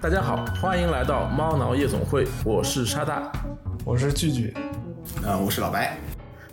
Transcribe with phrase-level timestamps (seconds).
[0.00, 3.32] 大家好，欢迎来到猫挠夜总会，我是沙大，
[3.84, 4.54] 我是聚聚，
[5.24, 5.98] 啊，我是老白。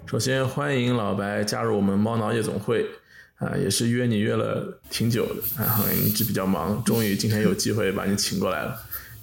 [0.07, 2.84] 首先欢迎老白加入我们猫挠夜总会，
[3.36, 8.75] 啊，也是约你约了挺久的，然后一直比较忙，终于今天有机会把你请过来了，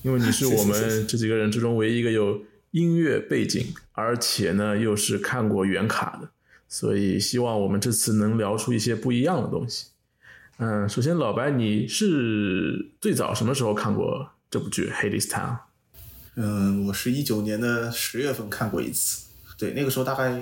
[0.02, 0.74] 因为你是我们
[1.08, 6.28] 这几个人之中唯一一个有音乐背景，而且呢又是看过原卡的，
[6.68, 9.86] 所以希望我们这次能聊出一些不一样的东西。
[10.64, 15.56] 嗯，首先老白，你是最早什么时候看过这部剧《Hades Town》？
[16.36, 19.26] 嗯，我是一九年的十月份看过一次，
[19.58, 20.40] 对，那个时候大概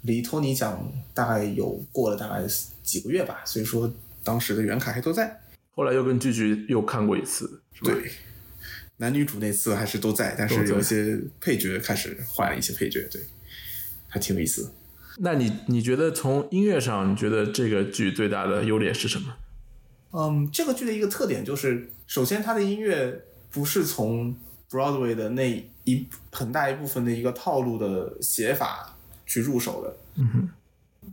[0.00, 2.42] 离托尼奖大概有过了大概
[2.82, 5.38] 几个月吧，所以说当时的原卡还都在。
[5.72, 7.92] 后来又跟剧剧又看过一次，是吧？
[7.92, 8.10] 对，
[8.96, 13.20] 男女主那次还是都在，但是有一些配角开始换了一些配角，对，
[14.08, 14.72] 还挺有意思。
[15.18, 19.34] 那你你觉得从音乐上，你觉得这个剧最大的优点是什么？
[20.12, 24.34] 嗯，这个剧的一个特点就是，首先它的音乐不是从
[24.70, 29.96] Broadway 的那一很大一部分的一个套路的写法去入手的。
[30.16, 30.48] 嗯哼，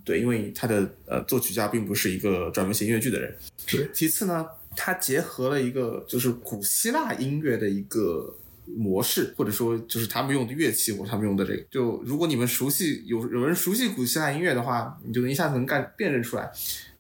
[0.03, 3.35] 对，因为他的呃作曲家并不是一个专门写音乐剧的人。
[3.67, 3.89] 对。
[3.93, 8.35] 其次呢，它结合了一个就是古希腊音乐的一个。
[8.75, 16.51] 模式，或者说就是他们用的乐器，或者他们用的这个，就如果你们熟悉有有人熟悉古希腊音乐的话，你就能一下子能干辨认出来，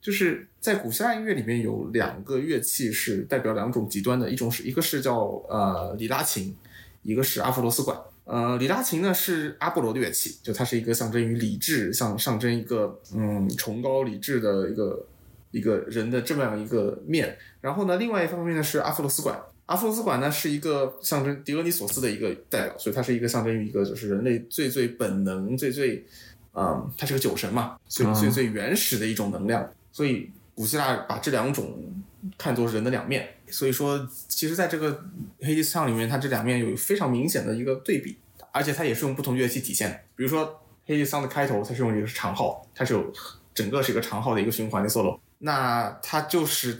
[0.01, 6.55] 就是在古希腊音乐里面有两个乐器是代表两种极端的，一种是一个是叫呃里拉琴，
[7.03, 7.97] 一个是阿佛罗斯管。
[8.23, 15.05] 呃，里拉琴呢是阿波罗的乐器，就它是一个象征于理智，像象征一个嗯崇高理智的一个
[15.49, 17.35] 一个人的这么样一个面。
[17.59, 19.37] 然后呢，另外一方面呢是阿佛罗斯管。
[19.71, 26.05] 阿弗罗斯管呢是一个象征狄俄尼索斯的一个代表，所以它是一个象征于一个就是人类最最本能、最最，
[26.53, 29.65] 嗯，它是个酒神嘛，最最最原始的一种能量。
[29.93, 31.89] 所以古希腊把这两种
[32.37, 33.25] 看作是人的两面。
[33.47, 35.05] 所以说，其实在这个
[35.39, 38.17] 黑帝斯唱里面，它这两面有非常明显的一个对比，
[38.51, 39.95] 而且它也是用不同乐器体现的。
[40.17, 43.09] 比如说黑帝桑的开头，它是用一个长号，它是有
[43.53, 46.77] 整个是一个长号的一个循环的 solo，那它就是。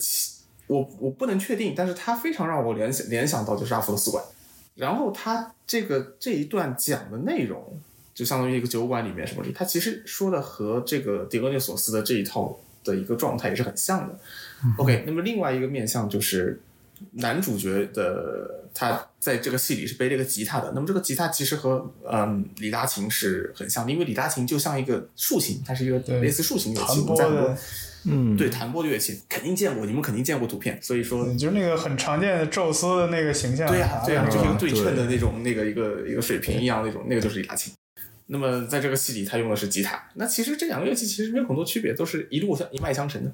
[0.72, 4.24] 我我不能确定，但是他非常让我联想联想到就是阿弗罗斯馆，
[4.76, 7.62] 然后他这个这一段讲的内容，
[8.14, 14.18] 就相当于一个酒馆里面什么的，它其实说的和这个狄俄涅索斯的这一套的一个状态也是很像的。
[14.78, 16.62] OK，那么另外一个面向就是
[17.12, 27.58] 男主角的他在这个戏里是背了一个吉他的，那么这个吉他其实和嗯里拉琴是很像的，因为李大琴就像一个竖琴，它是一个类似竖琴乐器，在很
[28.06, 37.74] 嗯，对，弹拨的乐器肯定见过，你们肯定见过图片，所以说就是那个很常见的宙斯的那个形象，对呀，对呀，就是一个对称的那种，那个一个一个水平一样那种，那个就是里拉琴。
[38.28, 40.02] 那么在这个戏里，他用的是吉他。
[40.16, 43.32] 那其实这两个乐器其实没有很多区别，都是一路相一脉相承的。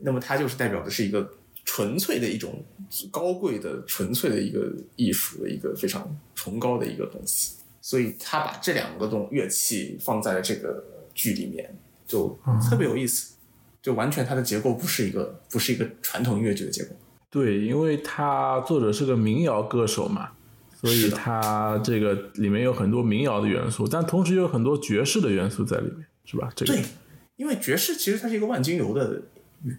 [0.00, 1.32] 那么它就是代表的是一个
[1.64, 2.62] 纯粹的一种
[3.10, 7.54] 高贵的、纯粹的一个艺术的一个非常崇高的一个东西。
[7.80, 10.84] 所以他把这两个东乐器放在了这个
[11.14, 11.74] 剧里面，
[12.06, 12.38] 就
[12.68, 13.35] 特别有意思。
[13.86, 16.90] 就完全它的结构不是一个不是一个传统音乐剧的结构。
[17.30, 20.30] 对，因为他作者是个民谣歌手嘛，
[20.80, 26.50] 所以他这个里面有很多民谣的元素，但同时有很多爵士的元素在里面，是吧？
[26.56, 26.82] 这个对，
[27.36, 29.22] 因为爵士其实它是一个万金油的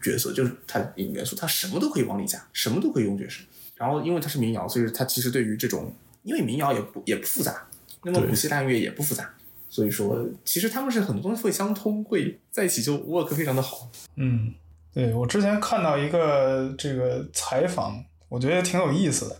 [0.01, 3.43] 角色，就是它元素，它什么都可以往里加，什么都可以用爵士。
[3.75, 5.93] 然后因为它是民谣，所以它其实对于这种，
[6.23, 7.67] 因为民谣也不也不复杂，
[8.05, 9.33] 那么古希腊音乐也不复杂。
[9.77, 13.87] 所以说，其实他们是很多东西会相通，会在一起就 work 非常的好。
[14.15, 14.51] 嗯，
[14.91, 19.35] 对我之前看到一个这个采访，我觉得挺有意思的。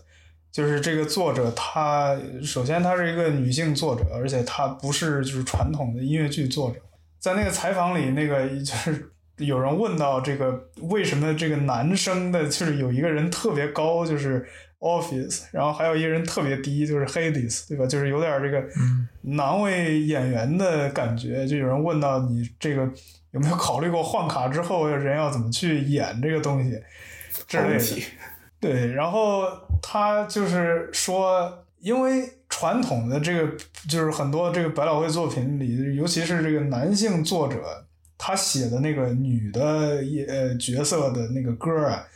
[0.52, 6.78] 就是这个作者，他首先他是一个女性作者，而且她不是就是传统的音乐剧作者。
[7.18, 14.46] 在那个采访里，那个就是有人问到这个为什么这个男生的，就是有一个人特别高，就是。
[14.80, 17.84] Office，然后还有一个人特别低，就是 Hades，对吧？
[17.84, 18.64] 就是有点这个
[19.22, 21.44] 难为演员的感觉。
[21.46, 22.88] 就有人问到你这个
[23.32, 26.80] 有没有考虑过换卡之后人要怎么去演这个东西
[27.48, 28.02] 之类的。
[28.60, 29.48] 对，然后
[29.82, 33.56] 他就是说，因为传统的这个
[33.88, 37.84] 就是很多这个百老汇作品里，尤其是这个男性作者，
[38.16, 39.60] 他写的那个女的
[40.28, 42.06] 呃角色的那个歌啊。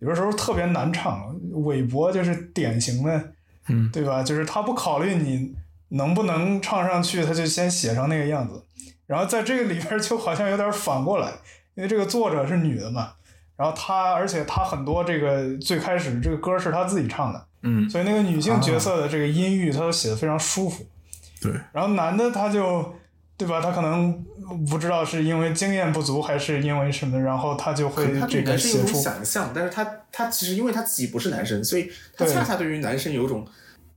[0.00, 3.32] 有的时候特别难唱，韦伯就是典型的，
[3.68, 4.22] 嗯，对吧？
[4.22, 5.54] 就是他不考虑你
[5.88, 8.64] 能不能唱上去，他就先写成那个样子。
[9.06, 11.32] 然后在这个里边就好像有点反过来，
[11.74, 13.12] 因为这个作者是女的嘛，
[13.56, 20.84] 然后她而且她很多这个最开始这个歌是她自己唱的，嗯，所以那个女性角色的这个音域她都写的非常舒服，
[21.40, 21.52] 对。
[21.72, 22.94] 然后男的他就
[23.38, 23.60] 对吧？
[23.62, 24.12] 他可能
[24.68, 33.46] 不知道是因为经验不足还是因为什么，然后他就会这个写出想象，但是他他其实因为他自己不是男生，所以他恰恰对于男生有一种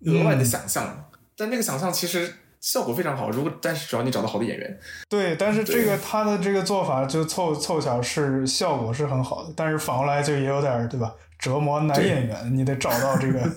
[0.05, 1.05] 额外的嗯想象，
[1.35, 3.31] 但那个想象其实效果非常好。
[3.31, 4.79] 如果但是只要你找到好的演员，
[5.09, 11.11] 对，但是这个他的这个做法就凑凑巧是效果是很好的，但是反过来就也有点对吧？
[11.41, 13.51] 折磨男演员，你得找到这个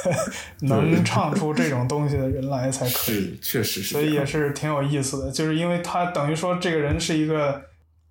[0.66, 3.14] 能唱出这种东西的人来才可以。
[3.14, 7.62] 是确实是所以，也是挺有意思的，就是因为他等于说这个人是一个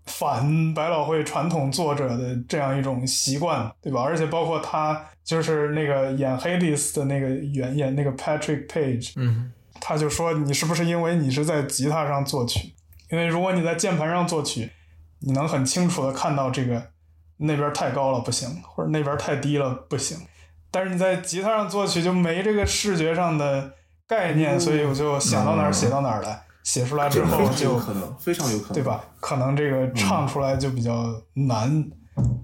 [0.05, 4.03] 反百老汇传统作者的这样一种习惯，对吧？
[4.03, 9.51] 而且包括他就是那个演黑利斯的那个原演那个 Patrick Page，嗯，
[9.81, 12.75] 他就说你是不是因为你是在吉他上作曲？
[13.09, 14.69] 因为如果你在键盘上作曲，
[15.21, 16.91] 你能很清楚的看到这个
[17.37, 20.17] 那边太高了不行，或者那边太低了不行。
[20.71, 23.73] 但是你在吉他上作曲就没这个视觉上的
[24.07, 28.83] 概念，所以我就想到哪儿写到哪儿来，写出来之后就可能，非常有可能，对？
[28.83, 29.03] 吧？
[29.19, 31.89] 可能这个唱出来就比较难，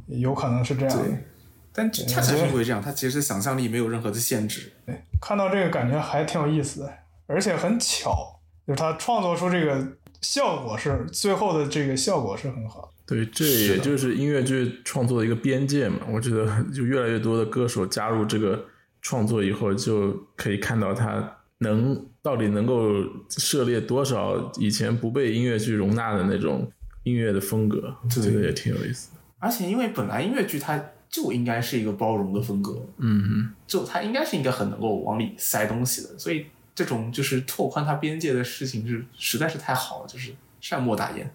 [0.07, 1.03] 有可能是这样的。
[1.03, 1.27] 对。
[1.73, 4.73] 但恰恰是因为这样，他其实想象力没有任何的限制。
[4.85, 6.93] 对，看到这个感觉还挺有意思的，
[7.27, 9.81] 而且很巧，就是他创作出这个
[10.19, 12.90] 效果是最后的这个效果是很好的。
[13.11, 15.99] 对，这也就是音乐剧创作的一个边界嘛。
[16.09, 18.65] 我觉得就越来越多的歌手加入这个
[19.01, 26.71] 创作以后，就可以看到他能到底能够涉猎多少以前不被音乐剧容纳的那种
[27.03, 29.17] 音乐的风格，对这个也挺有意思的。
[29.39, 40.31] 而且因为本来音乐剧它就应该是一个包容的风格，嗯就它应该是应该很能够往里塞东西的，所以这种就是拓宽它边界的事情是实在是太好了，就是
[40.61, 41.29] 善莫大焉。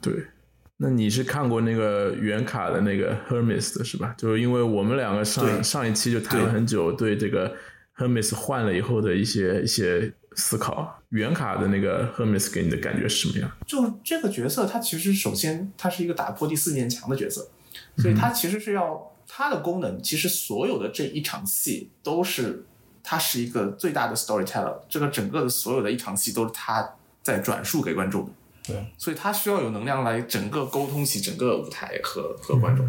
[0.00, 0.24] 对。
[0.80, 4.14] 那你是看过那个原卡的那个 Hermes 的是吧？
[4.16, 7.54] 就是因为我们两个上上一期就谈了很久，对这个
[7.96, 11.02] Hermes 换了以后的一些一些思考。
[11.08, 13.50] 原卡的那个 Hermes 给你的感觉是什么样？
[13.66, 17.48] 就这个角色，他其实首先他是一个打破第四面墙的角色，
[17.96, 22.64] 所以他其实是要他的功能，其实所有的这一场戏都是
[23.02, 28.30] 他是一个最大的 storyteller，这个整个的所有的一场戏都是他在转述给观众的。
[28.68, 32.88] 对，所以他需要有能量来整个沟通起整个舞台和和观众。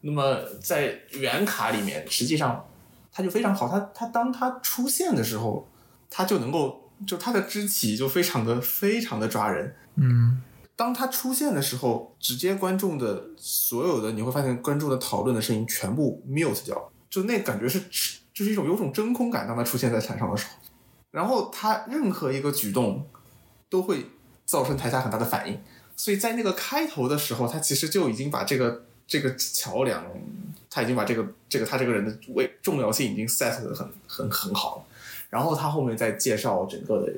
[0.00, 2.64] 那么在原卡里面，实际上
[3.12, 5.68] 他就非常好，他他当他出现的时候，
[6.08, 9.74] 他就能够就他的肢体就非常的非常的抓人。
[9.96, 10.42] 嗯
[10.76, 17.80] 当他出现的时候，直接观众的所有的你会发现观众的讨论的声音全部 mute 掉，就那感觉是
[18.34, 19.46] 就是一种有种真空感。
[19.48, 20.52] 当他出现在台上的时候，
[21.10, 23.08] 然后他任何一个举动
[23.70, 24.04] 都会
[24.46, 25.60] 造成台下很大的反应。
[25.94, 30.04] 所以在那个开头的时候，他其实就已经把这个这个桥梁，
[30.70, 34.84] 他已经把这个这个他这个人的位重要性已经 set 的很很很好了。
[35.28, 37.12] 然后他后面再介绍整个的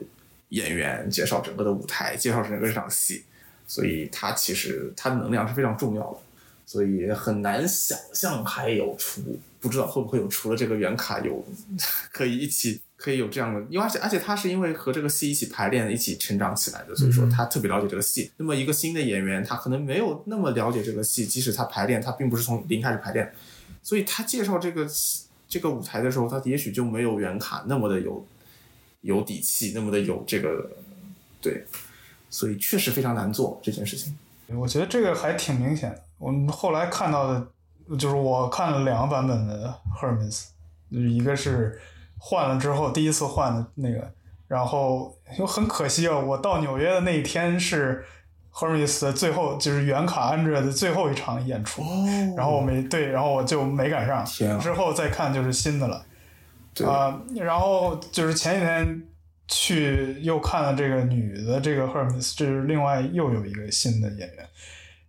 [0.49, 3.25] 演员，介绍整个的舞台，介绍整个这场戏，
[3.67, 6.19] 所以他其实他的能量是非常重要的，
[6.65, 9.21] 所以很难想象还有除
[9.61, 11.45] 不知道会不会有除了这个原卡有
[12.13, 18.31] 可以一起可以有这样的，因为而且而且他是因为和这个戏一起排练一起成长起来的，所以说他特别了解这个戏。
[18.37, 23.33] 那么一个新的演员，他可能没有那么了解这个戏，即使他排练，他并不是从零开始排练，
[23.83, 28.27] 所以他介绍这个戏这个舞台的时候，他也许就没有原卡那么的有
[29.03, 30.69] 有底气，那么的有这个
[31.41, 31.65] 对，
[32.29, 34.19] 所以确实非常难做这件事情。
[34.49, 36.03] 我觉得这个还挺明显的。
[36.19, 37.47] 我们后来看到的，
[37.97, 40.47] 就是我看了两个版本的 Hermes，
[40.91, 41.81] 一个是
[42.19, 44.11] 换了之后第一次换的那个，
[44.47, 48.05] 然后又很可惜啊，我到纽约的那一天是
[48.53, 52.35] Hermes 的最后，就是原卡安哲的最后一场演出，哦。
[52.37, 54.59] 然后我没对，然后我就没赶上，啊。
[54.61, 56.05] 之后再看就是新的了。
[56.75, 56.87] 对。
[56.87, 59.03] 啊、然后就是前几天
[59.47, 64.49] 去又看了这个女的这个 Hermes，这是另外又有一个新的演员，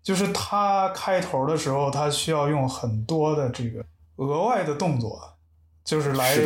[0.04, 3.84] 就是她开头的时候，她需要用很多的这个
[4.18, 5.38] 额外的动作，
[5.90, 6.38] 就是来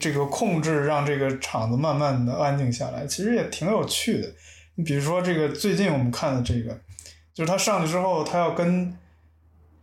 [0.00, 4.28] 这个控制，让这个场子慢慢的安静下来，其实也挺有趣的。
[4.74, 6.76] 你比如说这个最近我们看的这个，
[7.32, 8.92] 就是他上去之后，他要跟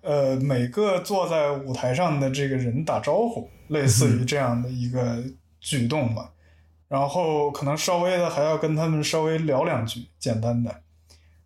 [0.02, 5.24] 呃每个坐在舞台上的这个人打招呼，类似于这样的一个
[5.62, 6.32] 举动吧。
[6.90, 10.82] 然后可能稍微的还要跟他们稍微聊两句，简单的。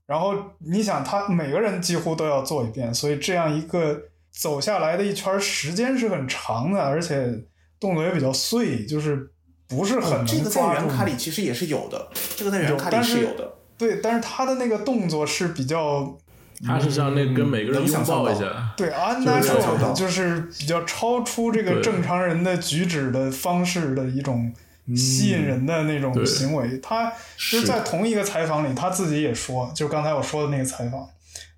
[0.07, 7.43] 然后你想，他每个人几乎都要做一遍，所以这样一个走下来的一圈时间是很长的，而且
[7.79, 9.31] 动作也比较碎，就是
[9.67, 10.97] 不是很哦这能个在原抓住你。
[10.97, 13.53] 卡里其实也是有的，这个在原卡里是是有的。
[13.77, 16.17] 对，但是他的那个动作是比较
[16.65, 24.53] 他是像那个跟每个人拥抱一下，对想 unnatural 象到的，就是比较超出这个正常人的举止的方式的一种
[24.93, 26.77] 吸引人的那种行为。
[26.79, 31.07] 他就是在同一个采访里，他自己也说，就是刚才我说的那个采访，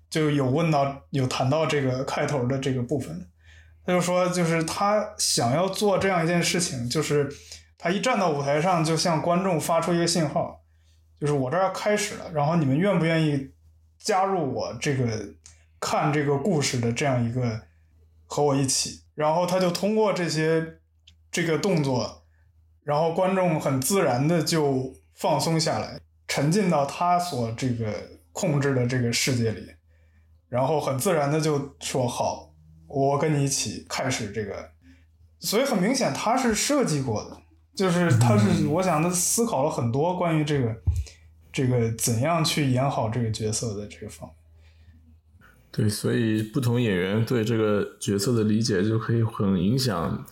[0.08, 3.26] 就有问到有谈到这个开头的这个部分，
[3.84, 7.28] 他就说，就是他想要做这样一件事情，就是
[7.76, 10.62] 他一站到舞台上，就向观众发出一个信号，
[11.20, 13.50] 就是我这儿要开始了，然后你们愿不愿意
[13.98, 15.34] 加入我这个
[15.80, 17.62] 看这个故事的这样一个
[18.26, 19.02] 和我一起？
[19.14, 20.78] 然后他就通过这些
[21.30, 22.24] 这个动作，
[22.84, 27.92] 然后观众很自然的就放松下来，沉浸到他所这个
[28.32, 29.66] 控制的这个世界里，
[30.48, 32.51] 然后很自然的就说好，
[32.92, 34.70] 我跟你一起开始这个。
[35.40, 37.36] 所以很明显他是设计过的，
[37.74, 40.76] 就是他是我想他思考了很多关于这个
[41.52, 44.36] 这个怎样去演好这个角色的这个方面。
[45.72, 50.24] 对，所以不同演员对这个角色的理解就可以很影响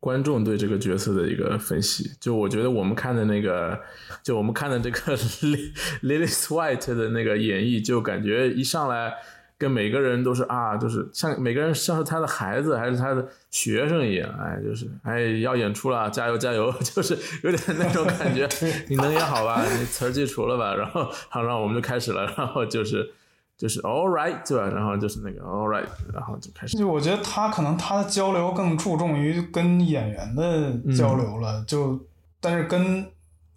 [0.00, 2.10] 观众对这个角色的一个分析。
[2.18, 3.78] 就我觉得我们看的那个，
[4.24, 5.16] 就我们看的这个
[6.02, 9.12] Lily White 的那个演绎，就感觉一上来
[9.58, 18.48] 跟每个人都是啊，就是像每个人像是他的孩子还是他的学生一样，哎，就是哎要演出了，加油加油， 就是有点那种感觉。
[18.88, 19.64] 你能演好吧？
[19.78, 20.74] 你词儿记熟了吧？
[20.74, 23.12] 然后好，然后我们就开始了，然后就是。
[23.58, 24.68] 就是 all right，对吧？
[24.68, 26.76] 然后就是那个 all right，然后就开始。
[26.76, 31.98] 就我觉得他可能他的交流更注重于跟演员的交流了，就
[32.38, 33.06] 但是跟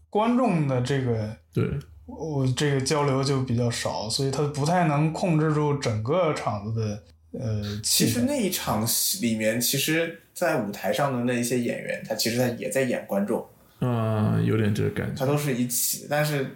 [0.10, 1.70] 观众的这个对，
[2.18, 7.04] 我这个交流就比较少，所以他不太能控制住整个场子的
[7.40, 8.08] 呃气氛。
[8.08, 13.46] 其实那一场戏里面，其实，在舞台上的那一些演员，他其实他也在演观众，
[13.82, 15.14] 嗯，有点这个感觉。
[15.16, 16.56] 他都是一起，但是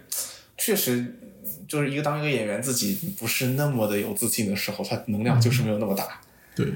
[0.56, 1.20] 确实。
[1.66, 6.20] 就是一个当一个演员自己不是那么的有自信的时候，他能量就是没有那么大。
[6.54, 6.66] 对，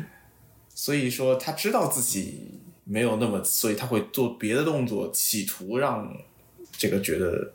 [0.75, 6.11] 所以说他知道自己没有那么，所以他会做别的动作，企图让
[6.73, 7.53] 这个觉得，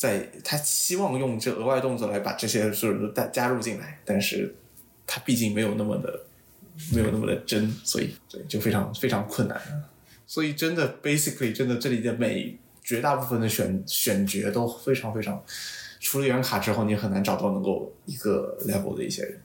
[0.00, 4.54] 在他希望用这额外动作来把这些所有人都带加入进来，但是
[5.06, 6.22] 他毕竟没有那么的
[6.94, 9.60] 没有那么的真，所以对就非常非常困难。
[10.26, 15.38] 所以真的，basically 真的这里的每绝大部分的选选角都非常非常。
[16.00, 19.38] 除了原卡之后，你很难找到能够一个 level 的一些人。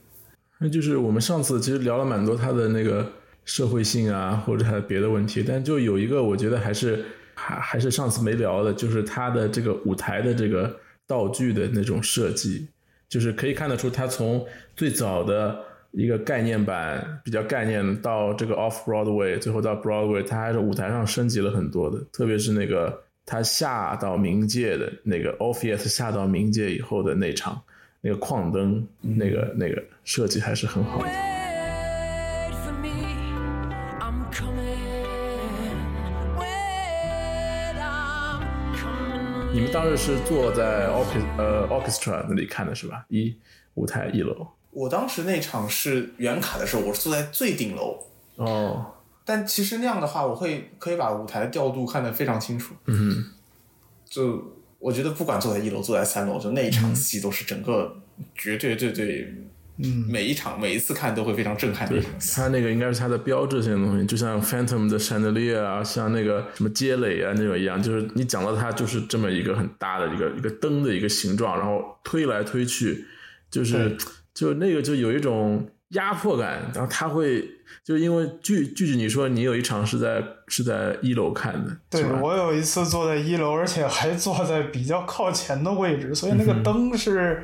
[0.60, 3.12] 那就是我们上次其实聊了蛮多他的那个
[3.44, 7.06] 社会性啊，或者他的别的问题，但就有一个我觉得还是
[7.36, 10.76] 还还是上次没聊的，就是他的这个舞台的这个
[11.06, 12.68] 道具的那种设计，
[13.08, 14.44] 就是可以看得出他从
[14.76, 15.62] 最早的
[15.92, 23.02] 一个概念版比较概念到这个 off Broadway，最后到 Broadway，他还是舞台上升级了很多的，特别是那个。
[23.28, 27.60] 他下到冥界的那个 Orpheus 下到冥界以后的那场，
[28.02, 31.35] 那个矿灯，那个那个设计还是很好的。
[39.56, 43.06] 你们当时是坐在 orchestra 呃 orchestra 那里看的是吧？
[43.08, 43.34] 一
[43.76, 44.46] 舞台一楼。
[44.72, 47.98] 我当时那场是原卡的时候，我是坐在最顶楼。
[48.36, 48.86] 哦。
[49.24, 52.76] 但其实那样的话，我会可以把舞台的调度看得非常清楚。
[52.88, 53.32] 嗯，
[54.04, 54.44] 就
[54.78, 57.96] 我觉得不管坐在一楼，坐在三楼，就那一场戏都是整个
[58.36, 59.34] 绝对对对，
[59.78, 62.36] 嗯，每一场每一次看都会非常震撼的一场戏。
[62.36, 73.06] 它那个应该是它的标志性的东西，就像 Phantom 的 Chandelier 啊，像那个什么街垒啊那种一样，就是你讲到它就是这么一个很大的一个一个灯的一个形状，然后推来推去，
[73.52, 73.98] 就是
[74.34, 77.52] 就那个就有一种压迫感，然后它会。
[77.84, 87.44] 就因为据据据你说，你有一场是在是在一楼看的，对我有一次坐在一楼，而且还坐在比较靠前的位置，所以那个灯是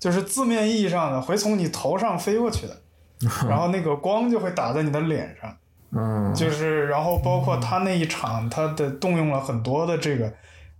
[0.00, 2.76] 就是字面意义上的会从你头上飞过去的，
[3.46, 5.56] 然后那个光就会打在你的脸上，
[5.92, 10.32] 嗯，就是然后包括他那一场，他的动用了很多的这个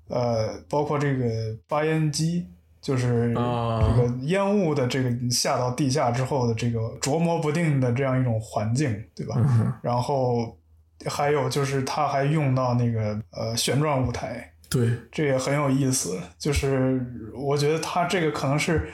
[0.09, 1.25] 呃，包括这个
[1.69, 2.49] 发烟机。
[2.83, 9.37] 就是这个烟雾的这个下到地下之后的这个琢磨不定的这样一种环境，对吧？
[9.83, 10.57] 然后
[11.05, 16.19] 还有就是他还用到那个呃旋转舞台，对，这也很有意思。
[16.39, 16.99] 就是
[17.37, 18.89] 我觉得他这个可能是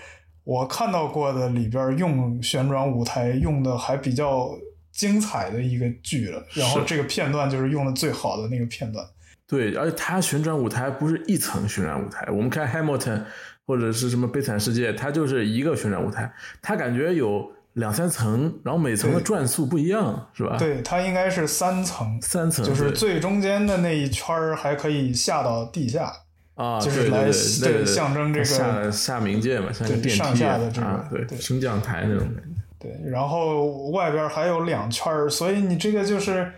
[0.46, 4.48] 我看到过的里边用旋转舞台用的还比较
[4.92, 6.42] 精彩的一个剧了。
[6.54, 9.04] 然后这个片段就是用的最好的那个片段。
[9.46, 13.24] 对，而且它旋转舞台不是一层旋转舞台，我们看 Hamilton。
[13.68, 20.56] 或者是什么悲惨世界，它就是一个旋转舞台，它感觉有两三层，然后每层的转速不一样，是吧？
[20.56, 26.12] 对，它应该是三层，三层，就是最中间的那一圈儿还可以下到地下
[26.56, 32.50] 啊，就是来对象征这个下下冥界嘛，像个电梯的这个对升降台那种感觉。
[32.78, 36.52] 对，然后外边还有两圈儿，所以你这个就是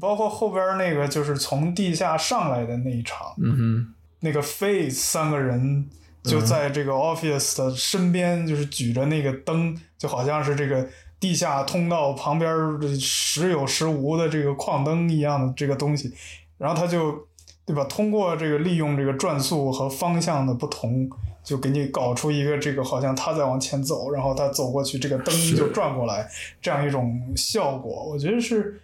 [0.00, 5.88] 包括后边那个就是从地下上来的那一场，嗯哼，那个 Face 三个人
[6.22, 10.88] 就在这个 Office 的身边，就是举着那个灯，就好像是这个
[11.20, 12.52] 地下通道旁边
[12.98, 16.12] 时有时无的这个矿灯一样的这个东西，
[16.56, 17.26] 然后他就
[17.66, 17.84] 对吧？
[17.84, 21.08] 通过这个利用这个转速和方向的不同，
[21.42, 26.28] 就给你搞出一个这个好像他在往前走，然后他走过去，这个灯就转过来，
[26.60, 28.80] 这样一种效果，我觉得是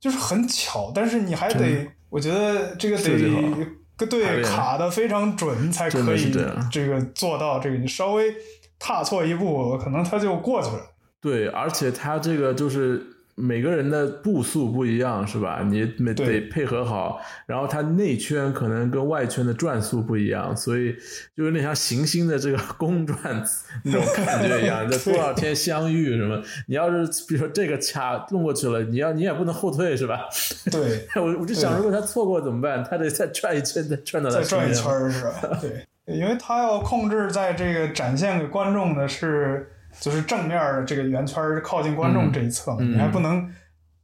[0.00, 3.66] 就是很巧，但是你还得，我觉得这个得。
[4.10, 6.30] 对卡的非常准，才可以
[6.70, 7.76] 这个做到这个。
[7.76, 8.34] 你稍微
[8.76, 10.82] 踏错一步，可能他就过去了。
[11.20, 13.00] 对，而且他这个就是
[13.36, 15.60] 每个人的步速不一样，是吧？
[15.68, 20.94] 你得对得配合好，然后它内圈可能跟外圈的转速不一样，所以
[21.36, 23.18] 就有点像行星的这个 公转
[23.82, 24.86] 那种感觉一样。
[24.90, 26.40] 这多少天相遇什么？
[26.66, 30.20] 你要是比如说这个卡弄过去了，你要你也不能后退，是吧？
[30.70, 32.84] 对，我我就想，如果他错过怎么办？
[32.84, 35.58] 他得再转一圈，再转到他再转一圈是吧？
[35.60, 43.52] 对，因为他要控制在这个展现给观众的是就是正面的这个圆圈靠近观众这一侧，嗯你还不能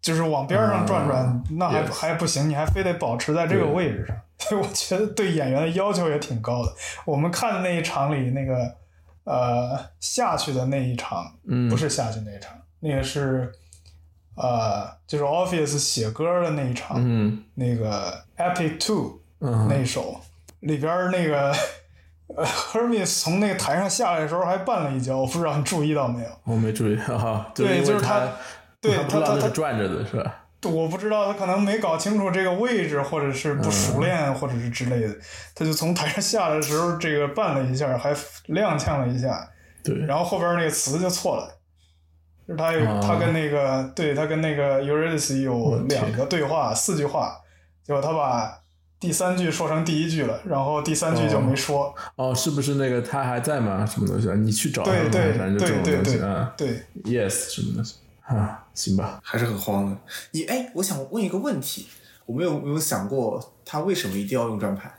[0.00, 4.16] 就是往边上转转，啊那还还不行，你还非得保持在这个位置上。
[4.38, 6.72] 所以我觉得对演员的要求也挺高的。
[7.04, 8.74] 我们看的那一场里那个
[9.24, 13.52] 呃下去的那一场，嗯不是下去那一场，那个是
[14.36, 19.20] 呃就是 Office 写歌的那一场，嗯那个 Epic Two。
[19.42, 20.20] 嗯那一首
[20.60, 21.50] 里边那个
[22.36, 26.28] 呃 Hermes 从那个台上下来的时候还绊了一跤，我不知道你注意到没有？
[26.44, 28.28] 我没注意哈， 对就是他
[28.80, 30.36] 对他他他转着的是吧？
[30.64, 35.14] 我不知道他可能没搞清楚这个位置，或者是不熟练，或者是之类的，
[35.54, 39.48] 他就从台上下来的时候这个绊了一下，还踉跄了一下，
[39.82, 41.56] 对，然后后边那个词就错了。
[42.46, 47.36] 就是他他跟那个对他跟那个 Eurydice 有两个对话，四句话，
[47.82, 48.52] 结果他把
[49.00, 51.94] 第三句说成第一句了，然后第三句就没说。
[52.16, 53.84] 哦，是不是那个他还在吗？
[53.86, 54.34] 什么东西啊？
[54.34, 54.98] 你去找他吗？
[55.10, 56.54] 对对反正就这种对对东西啊。
[56.54, 58.66] 对，Yes，什么东西啊？
[58.74, 59.96] 行吧，还是很慌的。
[60.32, 61.86] 你哎，我想问一个问题，
[62.26, 64.92] 我们有没有想过他为什么一定要用转盘？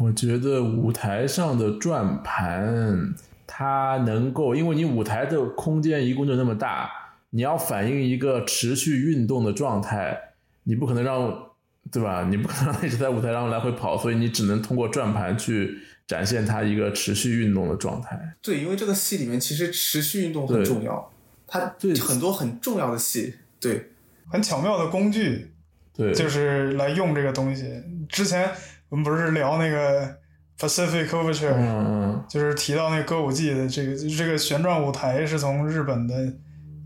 [0.00, 3.14] 我觉得舞台上的转盘，
[3.46, 6.90] 它能够，因为你舞台的空间一共就那么大，
[7.30, 10.18] 你要反映一个持续运动的状态，
[10.64, 11.51] 你不可能让，
[11.90, 12.26] 对吧？
[12.30, 18.18] 你不可能一直在舞台上来回跑，所以你只能通过转盘去展现它一个持续运动的状态。
[18.40, 21.10] 对，因为这个戏里面其实持续运动很重要，
[21.46, 23.90] 它对很多很重要的戏，对，
[24.30, 25.52] 很巧妙的工具，
[25.94, 27.82] 对，就是来用这个东西。
[28.08, 28.50] 之前
[28.88, 30.16] 我们不是聊那个
[30.58, 36.14] Pacific Overture，、嗯嗯就是提到那个歌舞伎的这个这个旋转舞台是从日本的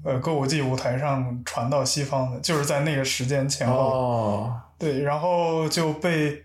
[0.02, 3.76] 呃歌舞伎舞台上传到西方的，就是在那个时间前后。
[3.76, 6.44] 哦，对，然后就被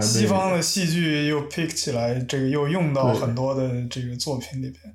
[0.00, 4.94] 西方的戏剧又 pick 起来，这个又用到很多的这个作品里边，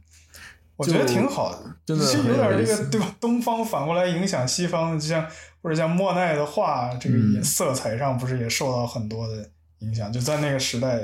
[0.76, 3.16] 我觉得挺好的，真的是有有点这个对吧？
[3.20, 5.28] 东方反过来影响西方，就像
[5.62, 11.00] 或者像莫奈的画，这个也嗯色彩上不是也受到很多的影响，就在那个时代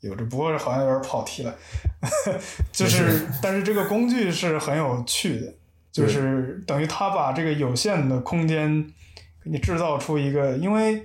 [0.00, 1.54] 有着，不过好像有点跑题了，
[2.72, 5.54] 就是但是这个工具是很有趣的，
[5.92, 8.90] 就是等于他把这个有限的空间
[9.44, 11.04] 给你制造出一个，因为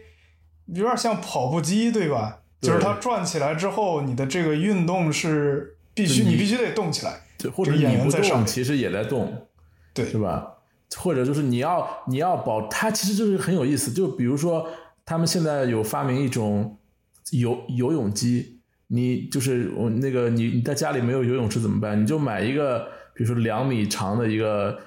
[0.67, 2.39] 有点像跑步机，对吧？
[2.62, 7.21] 对就是它转起来之后，你的这个运动是必须，你你必须得动起来。
[7.38, 9.47] 对，或者演你不动，员在上其实也在动。
[9.93, 10.54] 对是吧？
[10.95, 13.91] 或者就是你要你要保，它其实就是很有意思。
[13.91, 14.67] 就比如说，
[15.06, 16.78] 他们现在有发明一种
[17.32, 22.02] 游游泳机，你就是我那个你你在家里没有游泳池怎么办？
[22.02, 22.80] 你就买一个，
[23.13, 24.80] 比如说两米长的一个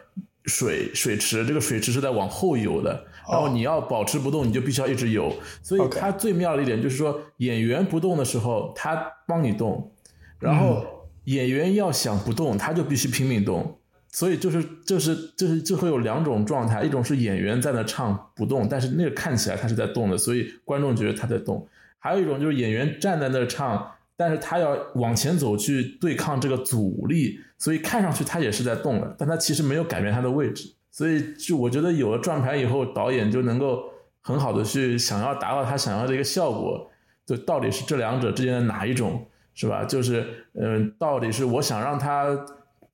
[0.47, 5.33] 水水池，这个水池是在往后游的，然后你要保持不动，你就必须要一直游。
[5.63, 9.93] 所以它最妙的一点就是说，演员不动的时候，他帮你动，
[10.39, 10.85] 然后
[11.25, 13.79] 演员要想不动，他就必须拼命动。
[14.15, 21.67] 所以就是就是就是就会有两种状态，一种是演员在那唱不动，但是那个看起来他是在动的，所以观众觉得他在动；
[21.99, 30.75] 还有一种就是演员站在那儿唱，但是他要往前走去对抗这个阻力，所以看上去他也是在动的，但他其实没有改变他的位置。
[30.93, 33.83] 所以就我觉得有了转盘以后，导演就能够
[34.21, 36.89] 很好的去想要达到他想要的一个效果，
[37.27, 39.85] 就到底是这两者之间的哪一种，是吧？
[39.85, 42.29] 就是嗯、呃到底是我想让它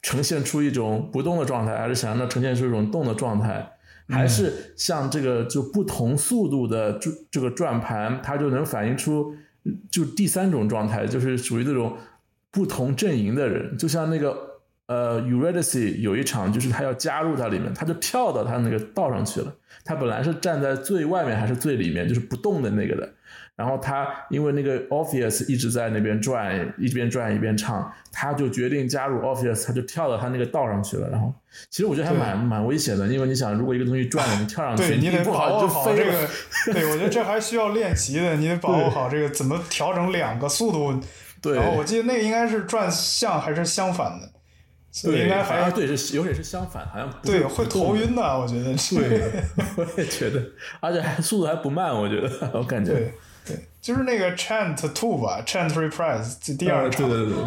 [0.01, 3.73] 呈现出一种不动的状态，还是想让它呈现出一种动的状态，
[4.09, 9.35] 还是像这个就不同速度的这这个转盘，它就能反映出
[9.91, 11.97] 就第三种状态，就是属于那种
[12.53, 14.48] 不同阵营的人，就像那个
[14.89, 19.55] 呃，Eurydice 有一场就是他要加入他里面，他就跳到他那个道上去了。
[19.85, 23.09] 他本来是站在最外面还是最里面，就是不动的那个的。
[23.55, 31.11] 然后他因为那个 Orpheus 一直在那边转，一边转一边唱，他就决定加入 Orpheus，他就跳到他那个道上去了。
[31.11, 31.35] 然后
[31.69, 35.83] 其实我觉得还蛮蛮危险的，因为你想，如果一个东西转了，你跳上去，对你得不把握就飞了。
[35.83, 36.73] 好这个。
[36.73, 40.99] 对，我觉得这还需要练习的，你得把握好这个怎么调整两个速度。
[41.43, 44.31] 对，然后我记得那个应该是转向还是相反的，
[44.91, 48.75] 所以对，应该还好像对是有点是相反，好像对会头晕的，我觉得。
[48.75, 49.43] 对，
[49.77, 50.43] 我也觉得，
[50.81, 52.93] 而且还速度还不慢，我觉得我感觉。
[52.93, 53.15] 对
[53.47, 57.09] 对，就是那个 Chant Two 吧，Chant Reprise 这第二呃场。
[57.09, 57.45] 对对对对。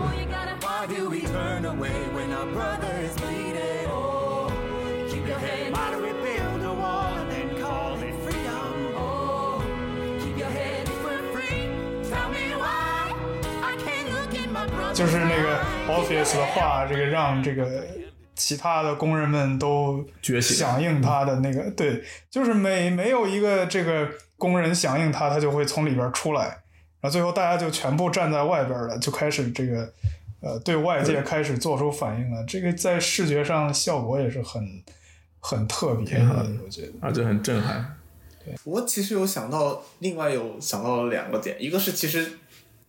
[14.94, 15.62] 就是那个.
[15.88, 17.84] Office 的话，这个让这个
[18.34, 26.44] 其他的工人们都觉醒响应他的那个，对，就是每没有一个这个工人响应他，他就会从里边出来，
[27.02, 29.92] 然后最后大家就全部站在外边了，就开始这个
[30.40, 32.42] 呃对外界开始做出反应了。
[32.46, 34.82] 这个在视觉上效果也是很
[35.40, 36.94] 很特别的，我觉得。
[37.02, 37.98] 啊，这很震撼。
[38.64, 42.40] 我其实有想到，另外有想到了两个点，一个是其实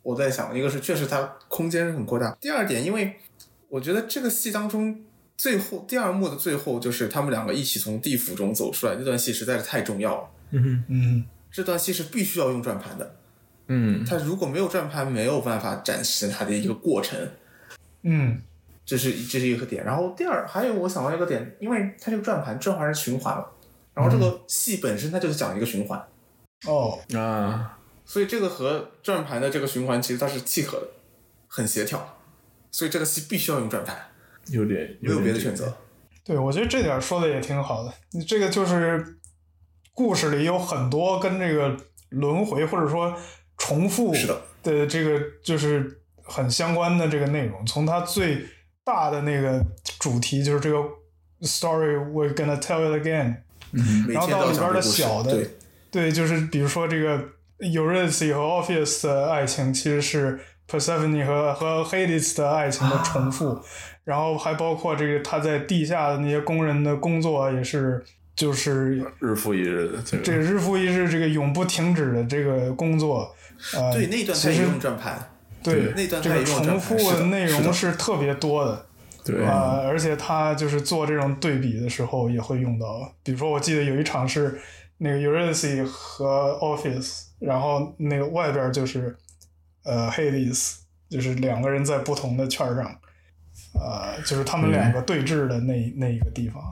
[0.03, 2.37] 我在想，一个是确实它空间是很扩大。
[2.41, 3.17] 第二点，因为
[3.69, 5.01] 我觉得这个戏当中
[5.37, 10.29] 最后第二幕的最后，就是他们两个一起从地府中走出来，那段戏实在是太重要了。
[10.51, 13.15] 嗯嗯，这段戏是必须要用转盘的，
[13.69, 17.19] 嗯，它如果没有转盘，没有办法展示它的一个过程。
[18.03, 18.43] 嗯
[18.85, 19.85] 这是这是一个点。
[19.85, 23.47] 然后第二，还有我想到一个点，因为它这个转盘转环是循环嘛，
[23.95, 26.05] 然后这个戏本身它就是讲一个循环，
[26.67, 27.79] 哦，啊，
[28.13, 30.87] 所以这个和转盘的这个循环其实它是契合的，
[31.49, 32.19] 很协调，
[32.71, 33.97] 所以这个戏必须要用转盘，
[34.49, 35.75] 有点没有别的选择。
[36.23, 37.95] 对，我觉得这点说的也挺好的。
[38.11, 39.17] 你这个就是
[39.95, 41.75] 故事里有很多跟这个
[42.11, 43.17] 轮回或者说
[43.57, 47.65] 重复是的的这个就是很相关的这个内容。
[47.65, 48.47] 从它最
[48.85, 49.65] 大的那个
[49.99, 50.77] 主题就是这个
[51.41, 53.37] story we're gonna tell it again，
[54.07, 55.51] 每然后到里边的小的对，
[55.91, 57.27] 对，就是比如说这个
[57.63, 63.61] Eurydice 和 Orpheus 的爱情其实是 Persephone 和和 Hades 的爱情的重复，
[64.05, 68.03] 然后还包括这个他在地下的那些工人的工作也是
[68.35, 70.23] 就是日复一日的这个。
[70.23, 73.35] 这日复一日这个永不停止的这个工作，
[73.75, 75.31] 呃，对那段它其实也用转盘，
[75.63, 78.87] 对那段这个它也用转重复的内容是特别多的。
[79.25, 84.59] 对，啊、而且他就是做这种对比的时候也会用到，比如说我记得有一场是
[84.99, 89.17] 那个 Eurydice 和 Orpheus，然后那个外边就是
[89.85, 90.77] 呃 Hades，
[91.11, 92.85] 就是两个人在不同的圈上，
[93.75, 96.63] 呃，就是他们两个对峙的那、那一个地方。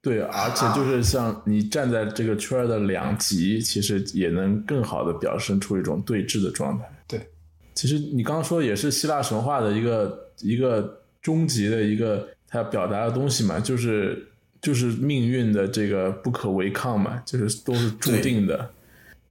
[0.00, 6.84] 对，而且就是像你站在这个圈的两极，其实也能更好的表现出一种对峙的状态。
[7.08, 7.26] 对，
[7.74, 14.28] 其实你刚刚说也是希腊神话的一个一个终极的一个它要表达的东西嘛，就是
[14.60, 18.70] 就是命运的这个不可违抗嘛，就是都是注定的。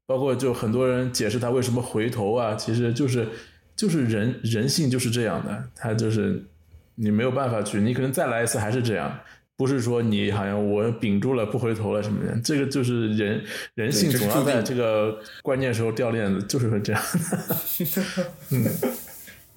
[0.06, 3.28] 包括就很多人解释他为什么回头啊，其实就是
[3.76, 6.46] 就是人人性就是这样的，他就是
[6.96, 9.20] 你没有办法去，你可能再来一次还是这样。
[9.56, 13.42] 不是说你好像我屏住了不回头了什么的，这个就是人
[13.76, 17.02] 人性总要在这个关键时候掉链子，就是会这样
[18.50, 18.60] 的。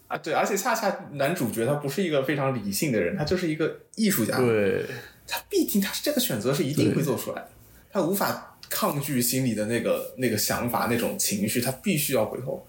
[0.08, 4.84] 啊，对，而且恰恰男主角他不是一个非常理性的人，他就是一个艺术家，对，
[5.26, 7.48] 他必定他是这个选择是一定会做出来的，
[7.90, 12.66] 他无法抗拒心里的那个那个想法那种情绪，他必须要回头，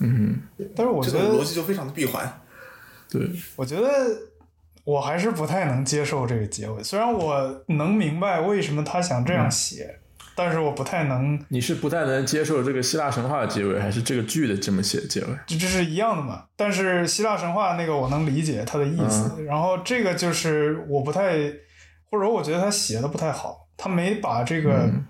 [0.00, 0.40] 嗯，
[0.74, 2.40] 但是我觉得逻辑就非常的闭环。
[3.10, 3.88] 对，我觉得
[4.84, 9.98] 我还是不太能接受这个结尾，虽然我能明白为什么他想这样写，
[10.34, 15.26] 但是我不太能，你是不太能接受这个希腊神话的结尾，还是这个剧的这么写的结尾？
[15.46, 16.44] 这这是一样的嘛。
[16.56, 21.36] 但是希腊神话那个我能理解他的意思，然后这个就是我不太，
[22.10, 25.04] 或者说我觉得他写的不太好，他没把这个、嗯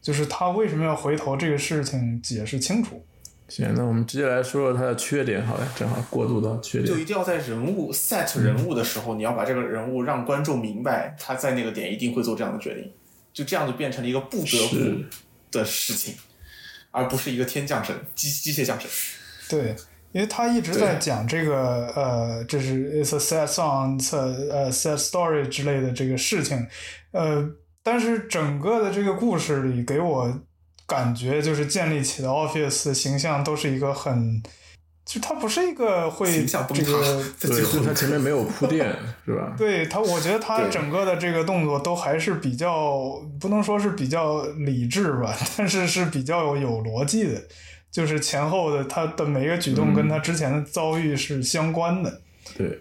[0.00, 3.04] 就是他为什么要回头这个事情解释清楚。
[3.48, 6.86] 行，那我们直接来说说他的缺点好了，正好过渡到缺点。
[6.86, 12.92] 就一定要在人物 set 人物的时候，你要把这个人物让观众明白，他在那个点一定会做这样的决定，
[13.32, 15.04] 就这样就变成了一个不得不
[15.50, 16.14] 的事情，
[16.92, 18.88] 而不是一个天降神机机械降神。
[19.48, 19.74] 对，
[20.12, 26.64] 因为他一直在讲这个呃，这是 it's a sad song，it's a 呃 sad story 之类的这个事情，
[27.10, 27.50] 呃，
[27.82, 30.40] 但是整个的这个故事里给我
[30.86, 34.42] 感觉就是建立起的的形象都是一个很
[35.04, 38.86] 就它不是一个会这个， 对，在最后就是他前面没有铺垫，
[39.24, 39.54] 是吧？
[39.58, 47.42] 对他，我觉得他整个的这个动作都还是比较，不能说是比较理智吧， 但是是比较有逻辑的，
[47.90, 52.20] 就是前后的他的每一个举动跟他之前的遭遇是相关的。
[52.56, 52.80] 对，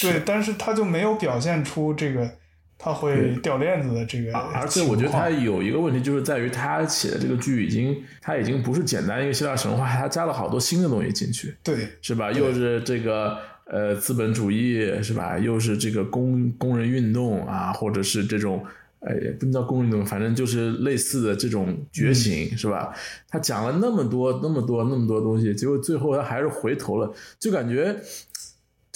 [0.00, 2.30] 对，但是他就没有表现出这个
[2.78, 4.32] 他会掉链子的这个。
[4.32, 12.30] 而且我觉得他有一个问题，就是在于他写的这个剧已经，他已经不是简单一个希腊神话，他加了好多新的东西进去，对是吧？
[12.32, 15.38] 又是这个呃资本主义，是吧？
[15.38, 18.64] 又是这个工工人运动啊，或者是这种。
[18.98, 22.92] 呃，也不能叫工人运动，反正就是类似的这种觉醒，是吧？
[23.28, 27.94] 他讲了那么多、那么多、那么多东西，结果最后他还是回头了，就感觉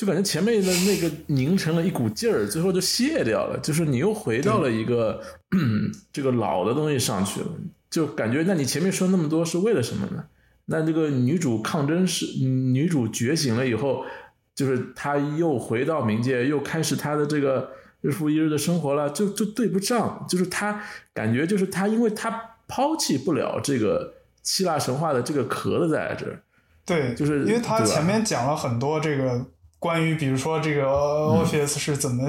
[0.00, 5.20] 就感觉前面的那个凝成了一股劲儿，最后就卸掉了，就是你又回到了一个
[6.10, 7.48] 这个老的东西上去了，
[7.90, 10.24] 就感觉那你前面说那么多是为了什么呢？
[10.64, 14.06] 那这个女主抗争是女主觉醒了以后，
[14.54, 20.82] 就是她又回到冥界，又开始她的这个日复一日的生活了，就就对不上，就是她
[21.12, 26.40] 感觉就是她，因为她抛弃不了这个希腊神话的这个壳子在这儿，
[26.86, 29.44] 对，就是因为他前面讲了很多这个
[29.80, 32.28] 关于，比如说这个嗯 Orpheus 是怎么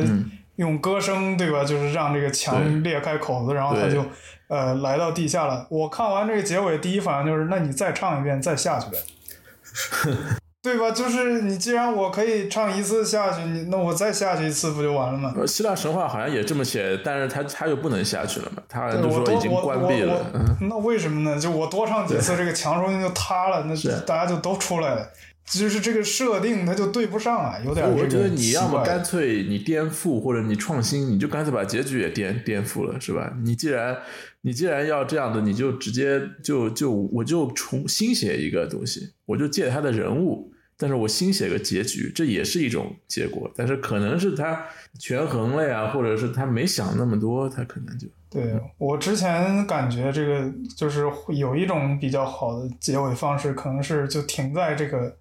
[0.56, 1.64] 用歌声，对吧？
[1.64, 4.04] 就是让这个墙裂开口子，然后他就
[4.48, 5.68] 呃来到地下了。
[5.70, 8.98] 我看完这个结尾，第一反应就是，那你再唱一遍，再下去呗。
[10.64, 10.92] 对吧？
[10.92, 15.34] 就是你既然我可以唱一次下去，你那我再下去一次不就完了吗？
[15.36, 20.24] 呃，希腊神话好像也这么写，但是他他又不能下去了嘛，他好像就说已经我关闭了。
[20.62, 21.40] 那为什么呢？
[21.40, 25.10] 就我多唱几次，这个墙说不定就塌了，那是大家就都出来了。
[25.46, 33.34] 就是这个设定它就对不上啊，有点我觉得你要么干脆你颠覆，或者你创新，你就干脆把结局也颠颠覆了，是吧？
[33.44, 33.98] 你既然
[34.42, 43.52] 你既然要这样的，你就直接就就我就重新写一个东西，我就借他的人物，但是我新写个结局，这也是一种结果。
[43.56, 44.66] 但是可能是他
[45.00, 55.18] 权衡了呀，或者是他没想那么多，他可能就对我之前感觉这个就是会有一种比较好的结尾方式，可能是就停在这个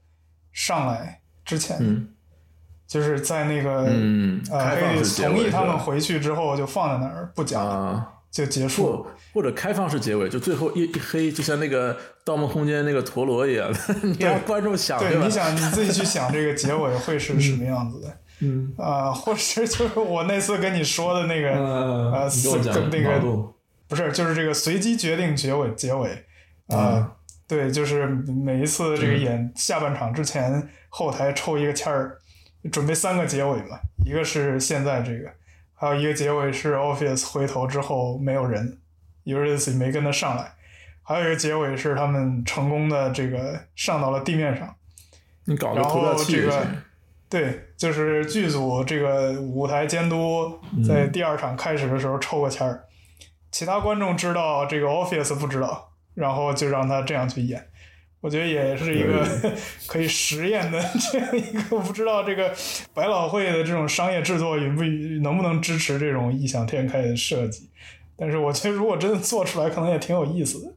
[0.53, 2.09] 上来之前，嗯
[2.87, 8.15] 就是在那个、嗯，呃开放黑式结尾同意他们回去之后就放在那儿不讲，啊。
[8.31, 8.85] 就结束。
[8.85, 11.93] 或或者开放式结尾，就最后一一黑，就像那个
[12.25, 13.69] 《盗梦空间》那个陀螺一样，
[14.03, 15.31] 你让观众想对，吧你？
[15.31, 18.17] 想你自己去想这个结尾会是什么样子的。
[18.43, 23.19] 嗯啊、或者 就是我那次跟你说的那个，呃，呃，你跟我讲四那个
[23.89, 26.25] 不是，就是这个随机决定结尾结尾，
[26.69, 27.13] 啊、啊
[27.51, 32.17] 对，就是每一次这个演下半场之前，后台抽一个签儿，
[32.71, 35.29] 准备三个结尾嘛，一个是现在这个，
[35.75, 38.79] 还有一个结尾是 Orpheus 回头之后没有人
[39.25, 40.53] ，Eurydice 没跟他上来，
[41.03, 44.73] 还有一个结尾是他们成功的这个上到了地面上。
[45.47, 46.69] 你搞个然投票后这个器。
[47.29, 52.85] 对，就是剧组这个舞台监督在第二场开始的时候抽个签儿，
[53.51, 55.90] 其他观众知道，这个 Office 不知道，
[56.21, 57.67] 然后就让他这样去演。
[58.21, 59.27] 我觉得也是一个
[59.89, 60.79] 可以实验的
[61.11, 62.55] 这样一个，不知道这个
[62.93, 67.71] 百老汇的这种商业制作允不允能不能支持这种异想天开的设计。
[68.17, 70.71] 但是我觉得如果真的做出来，可能也挺有意思的。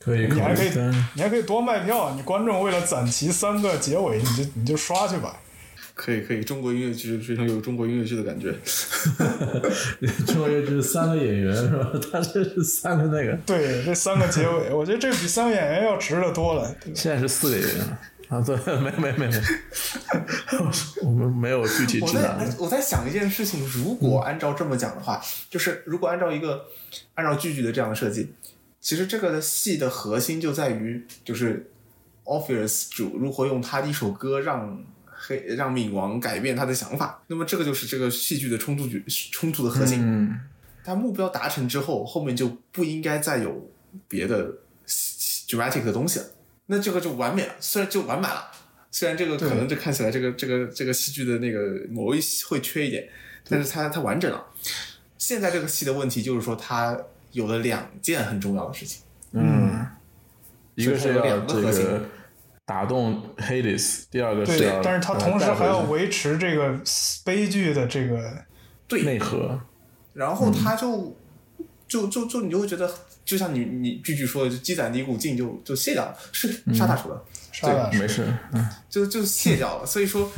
[0.00, 0.70] 可以，你还可以，
[1.14, 5.36] 你还可以多卖票，你观众为了攒齐三个结尾，你就你就刷去吧。
[5.98, 8.54] 可以可以，中国音乐剧非常有中国音乐剧的感觉。
[10.24, 11.90] 中国音乐剧三个演员是吧？
[12.12, 16.72] 他这是三个那个，对，这三个结尾，我觉得这比三个演员要值得多了。
[16.94, 19.42] 现在是四个演员啊，对，没没没没，
[21.02, 22.56] 我们没有具体我在指南。
[22.60, 26.66] 我在想一件事情，如果按照这么讲的话，就是如果按照一个
[27.14, 28.32] 按照剧剧的这样的设计，
[28.80, 31.68] 其实这个的戏的核心就在于，就是
[32.24, 34.80] Orpheus 主如何用他的一首歌让
[35.28, 37.22] 黑让冥王改变他的想法。
[37.26, 40.00] 那么这个就是这个戏剧的冲突剧冲突的核心。
[40.02, 40.40] 嗯，
[40.82, 43.70] 他目标达成之后，后面就不应该再有
[44.08, 44.50] 别的
[45.46, 46.26] dramatic 的东西了，
[46.66, 48.50] 那这个就完美了，虽然就完满了。
[48.90, 53.06] 虽然这个可能这看起来这个这个这个戏剧的那个某一会缺一点，
[53.46, 54.42] 但是它它完整了。
[55.18, 56.98] 现在这个戏的问题就是说，它
[57.32, 59.02] 有了两件很重要的事情。
[59.32, 59.86] 嗯，
[60.74, 62.00] 一个是两个核心个
[62.68, 66.78] 打动 Hades，第二个是但是他呃同时还要维持这个
[67.24, 68.44] 悲剧的这个，
[68.86, 69.58] 对，内核，
[70.12, 71.16] 然后他就、
[71.88, 72.92] 就就就你就会觉得，
[73.24, 79.86] 就像你你句句说的，就积攒的一股劲就就卸掉了，是杀大厨了，沙大没事，嗯就就卸掉了。
[79.86, 80.30] 所以说，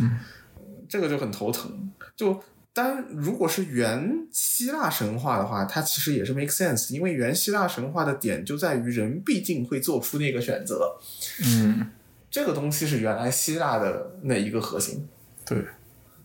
[0.88, 1.90] 这个就很头疼。
[2.14, 2.40] 就
[2.72, 10.96] 当然，如果是原希腊神话的话，它其实也是 make sense，因为原希腊神话的点就在于人毕竟会做出那个选择。
[11.44, 11.90] 嗯
[12.30, 15.08] 这个东西是原来希腊的那一个核心。
[15.44, 15.58] 对，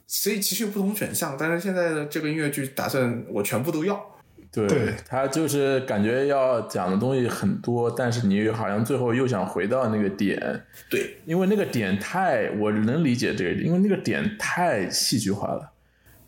[0.06, 4.00] 所以其实有不同选项，但是现在的这个音乐剧打算我全部都要。
[4.52, 4.94] 对，对。
[5.06, 10.40] 他就是感觉要讲的东西很多，但是你好像最后又想回到那个点，
[10.90, 15.72] 对，因为那个点太，我能理解这个，因为那个点太戏剧化了，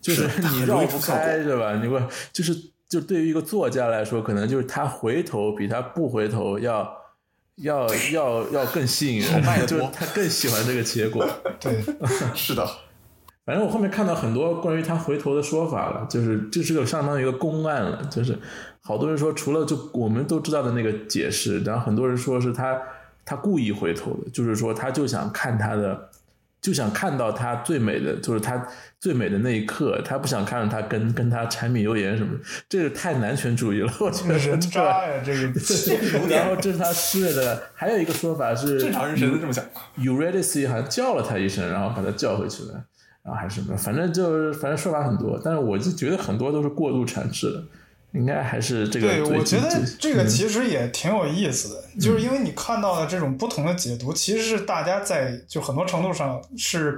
[0.01, 1.79] 就是你绕不开，对吧？
[1.81, 2.01] 你会
[2.33, 2.53] 就是
[2.89, 6.93] 就对于一个作家来说，可能就是他回头比他不回头要
[7.57, 11.27] 要要要更吸引人，就是他更喜欢这个结果。
[11.59, 11.83] 对，
[12.35, 12.65] 是的，
[13.45, 18.37] 反正我后面看到很多关于他回头的说法了，就是这是个相当于一个公案了，就是
[18.81, 22.79] 好多人说除了就我们都知道的那个解释，然后很多人说是他
[23.25, 26.09] 他故意回头的，就是说他就想看他的，
[26.61, 28.67] 就想看到他最美的，就是他
[28.99, 39.63] 最美的那一刻，他不想看到他跟跟他柴米油盐什么，这个太男权主义了， 我觉得渣呀，这个 然后这是他施的，还有一个说法是正常人谁都这么想。
[39.97, 42.73] Eurydice 好像叫了他一声，然后把他叫回去了，
[43.23, 47.63] 然后还是什么，反正就是反正说法很多，但是我就觉得很多都是过度阐释的，
[48.17, 56.97] 应该还是这个对，我觉得这个嗯其实也挺有意思的，就是因为你看到的这种不同的解读，其实是大家在就很多程度上是，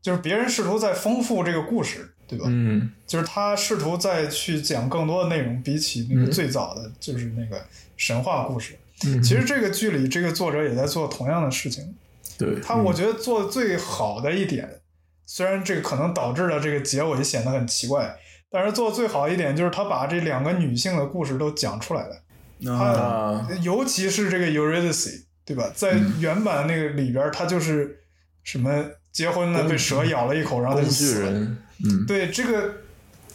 [0.00, 2.46] 就是别人试图在丰富这个故事，对吧？
[2.48, 7.62] 嗯就是他试图再去讲更多的内容，比起那个最早的就是那个
[7.96, 8.76] 神话故事。
[9.04, 11.94] 嗯，其实这个剧里，这个作者也在做同样的事情。
[12.38, 14.80] 对他我觉得做的最好的一点，
[15.26, 18.16] 虽然这个可能导致了这个结尾显得很奇怪，
[18.56, 22.72] 但是做的最好的一点就是他把这两个女性的故事都讲出来了。
[22.72, 25.70] 啊尤其是这个 Eurydice，对吧？
[25.74, 27.98] 在嗯原版那个里边，他就是
[28.44, 31.30] 什么结婚了被蛇咬了一口，然后他就死了。
[31.32, 32.76] 人，嗯对，这个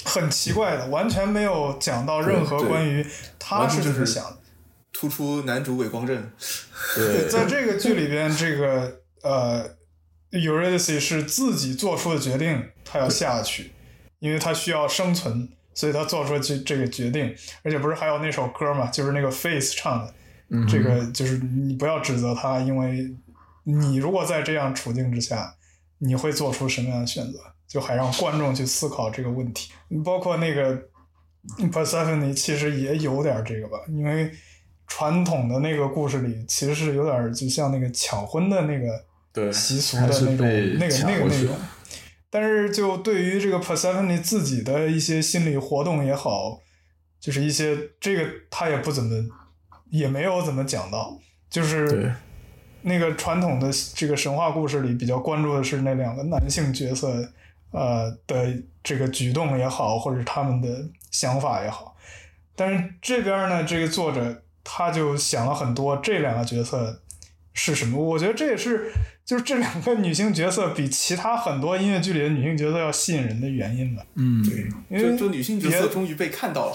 [0.03, 3.05] 很奇怪的，完全没有讲到任何关于
[3.37, 4.37] 他是怎么想的。
[4.91, 6.31] 突出男主伪光正，
[6.95, 9.69] 对在这个剧里边，这个呃
[10.31, 13.71] ，Eurydice 是自己做出的决定，他要下去，
[14.21, 17.35] 因为他需要生存，所以他做出这这个决定。
[17.63, 20.13] 而且不是还有那首歌嘛，就是那个 Face 唱的，
[20.49, 23.13] 嗯这个就是你不要指责他，因为
[23.63, 25.55] 你如果在这样处境之下，
[25.97, 27.39] 你会做出什么样的选择？
[27.67, 29.71] 就还让观众去思考这个问题。
[30.05, 30.77] 包括那个
[31.71, 34.31] Persephone 其实也有点这个吧，因为
[34.87, 38.87] 传统的那个故事里其实是有点就像那个抢婚的那个
[39.33, 41.55] 对习俗的那种那个那个内容。
[42.31, 46.61] 但是就对于这个 Persephone 自己的一些心理活动也好，
[47.19, 49.23] 就是一些这个他也不怎么，
[49.89, 52.11] 也没有怎么讲到，就是
[52.83, 57.29] 那个传统的这个神话故事里比较关注的是那两个男性角色，
[57.71, 61.95] 呃的这个举动也好，或者他们的想法也好。
[62.55, 67.01] 但是这边呢，这个作者他就想了很多这两个角色
[67.53, 68.01] 是什么。
[68.01, 68.91] 我觉得这也是
[69.25, 74.03] 就是这两个女性角色比其他很多音乐剧里的女性角色要吸引人的原因吧。
[74.15, 76.73] 嗯对因为就就女性角色终于被看到了。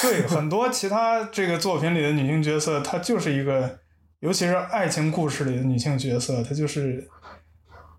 [0.00, 3.78] 对很多其他这个作品里的女性角色，她就是一个，
[4.20, 7.06] 尤其是爱情故事里的女性角色，她就是，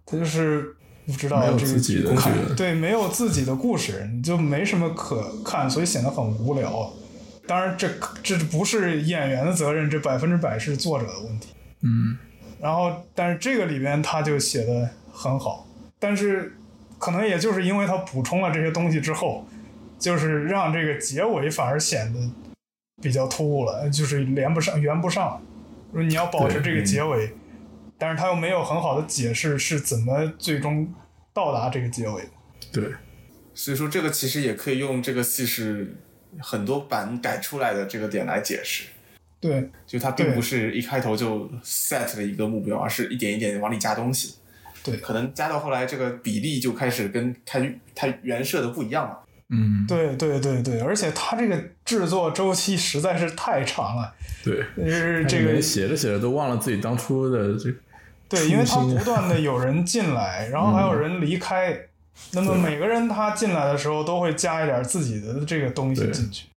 [0.05, 6.91] 她就是不知道这个自己的这个对，没有自己的故事，你就没什么可看，所以显得很无聊。
[7.45, 7.87] 当然这，
[8.23, 11.49] 这不是演员的责任，这百分之百是作者的问题。
[11.81, 12.17] 嗯
[12.63, 15.67] 然后，但是这个里边他就写的很好，
[15.99, 16.55] 但是
[16.97, 19.45] 可能也就是因为他补充了这些东西之后，
[19.99, 22.19] 就是让这个结尾反而显得
[23.01, 25.41] 比较突兀了，就是连不上、圆不上。
[25.91, 27.33] 说你要保持这个结尾，
[27.97, 30.91] 但是他又没有很好的解释是怎么最终
[31.33, 32.29] 到达这个结尾的。
[32.71, 32.93] 对
[33.53, 35.97] 所以说，这个其实也可以用这个戏是
[36.39, 38.85] 很多版改出来的这个点来解释。
[39.43, 39.69] 对。
[39.85, 44.35] 就它并不是一开头就 set 了一个目标，而是一点一点往里加东西。
[44.81, 44.97] 对。
[44.97, 47.59] 可能加到后来，这个比例就开始跟它
[47.93, 49.19] 它原设的不一样了。
[49.49, 49.85] 嗯。
[49.85, 57.77] 对对对对，而且他这个制作周期实在是太长了，对，就是这个写着写着都忘了自己当初的这个
[58.29, 61.77] 对，因为他不断的有人进来，然后还有人离开，
[62.31, 66.47] 那么每个人他进来的时候都会加一点自己的这个东西进去，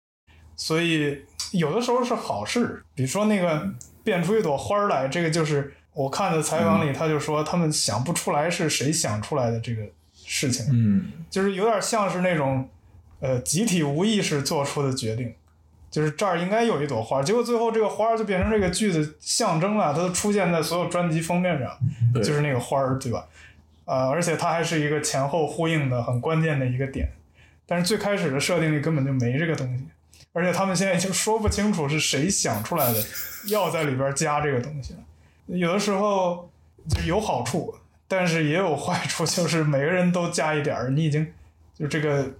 [0.57, 1.19] 所以
[1.53, 2.83] 有的时候是好事。
[2.95, 3.69] 比如说那个
[4.03, 9.83] 变出一朵花儿来，这个就是我看的采访里他就说他们想不出来是谁想出来的这个
[10.15, 12.69] 事情，嗯就是有点像是那种
[13.21, 15.35] 呃集体无意识做出的决定。
[15.89, 21.71] 就是这儿应该有一朵花，结果最后这个花就变成这个剧的象征了，它都出现在所有专辑封面上。
[22.13, 23.25] 对就是那个花儿，对吧？
[23.87, 27.09] 啊、而且它还是一个前后呼应的很关键的一个点。
[27.65, 29.87] 但是最开始的设定里根本就没这个东西，
[30.37, 33.03] 而且他们现在已经说不清楚是谁想出来的，
[33.49, 34.99] 要在里边加这个东西了。
[35.47, 36.51] 有的时候
[36.91, 37.75] 就有好处，
[38.07, 41.27] 但是也有坏处， 就是每个人都加一点儿，你已经
[41.75, 42.33] 就这个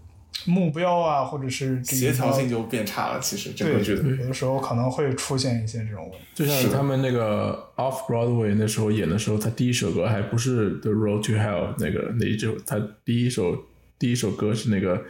[0.45, 3.19] 目标啊，或者是这协调性就变差了。
[3.19, 6.19] 其实整对个剧的，有的时候可能会出现一些这种问题。
[6.35, 13.65] 就像他们那个 Off Broadway 那时候演的时候，他第一首歌还不是 The Road to Hell 那个那一首，他第一首
[13.99, 15.03] 第一首歌是那个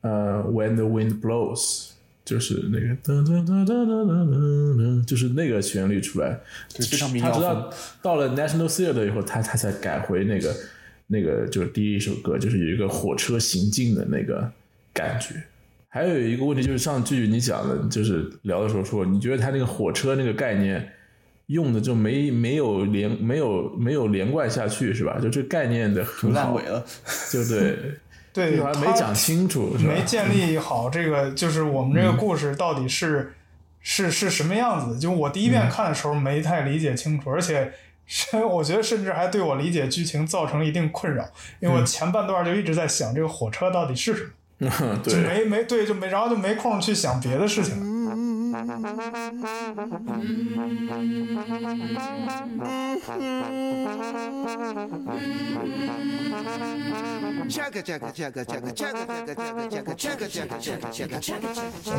[0.00, 1.90] 呃 When the Wind Blows，
[2.32, 6.40] 就是那个哒哒哒哒哒哒哒，就是那个旋律出来。
[6.74, 7.72] 对非常民谣他直到风。
[8.00, 10.56] 到了 National Theatre 以后，他他才改回那个
[11.08, 14.50] 那个就是第一首歌，就是有一个火车行进的那个
[14.94, 15.34] 感觉。
[15.88, 20.90] 还有一个问题就是上句你讲的，就是聊的时候说，你觉得他那个火车那个概念
[21.48, 25.20] 用的就没没有连没有没有连贯下去是吧？
[25.20, 26.82] 就这概念的很好烂尾，了，
[27.30, 27.76] 就对，
[28.32, 29.76] 对，还没讲清楚？
[29.78, 33.34] 没建立好这个，就是我们这个故事到底是、
[33.80, 34.98] 是是什么样子。
[34.98, 37.72] 就我第一遍看的时候没太理解清楚，而且
[38.06, 41.24] 是 我觉得甚至还对我理解剧情造成了一定困扰，
[41.60, 44.30] 因为我前半段就一直在想这个火车到底是什么。
[45.02, 47.74] 就，没没对，就没，然后就没空去想别的事情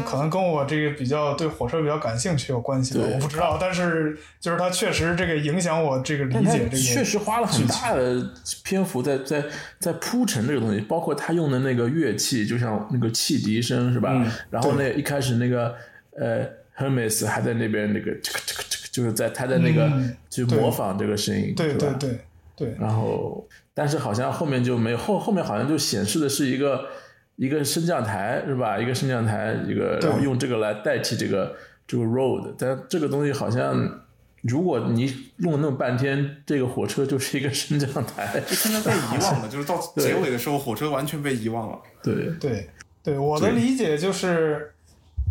[0.06, 3.58] 可能跟我这个比较对火车比较感兴趣有关系我不知道。
[3.60, 6.78] 但是就是它确实这个影响我这个理解这个。
[6.78, 8.32] 确实花了很大的
[8.64, 9.44] 篇幅在在
[9.80, 14.12] 在铺陈这个东西，包括他用的那个乐器，就像那个汽笛声是吧？
[14.14, 15.76] 嗯然后那一开始那个
[16.18, 16.48] 呃
[16.78, 21.96] Hermes 还在那边那个这个这个这个，就是在他在那个嗯去模仿这个声音，对吧？
[22.00, 22.20] 对对
[22.56, 26.88] 对，然后，但是好像后面就没有后后面好像就显示的是一个
[27.36, 28.78] 一个升降台是吧？
[28.78, 31.56] 一个升降台，一个然后用这个来代替这个
[31.88, 34.02] 这个 road，但这个东西好像
[34.44, 41.80] 如果你弄了那么半天，这个火车就是一个升降台，就现在被遗忘了，就是到结尾的时候，火车完全被遗忘了。
[42.04, 42.32] 对。
[42.40, 42.70] 对
[43.02, 44.74] 对，我的理解就是，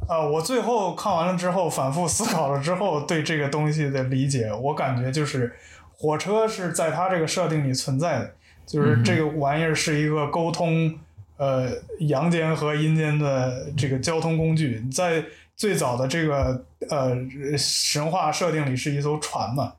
[0.09, 5.55] 呃，我最后看完了之后，反复思考了之后，对这个东西的理解，我感觉就是
[5.97, 8.35] 火车是在它这个设定里存在的，
[8.67, 10.99] 就是这个玩意儿是一个沟通
[11.37, 15.25] 呃阳间和阴间的这个交通工具，在
[15.57, 17.17] 最早的这个呃
[17.57, 19.73] 神话设定里是一艘船嘛，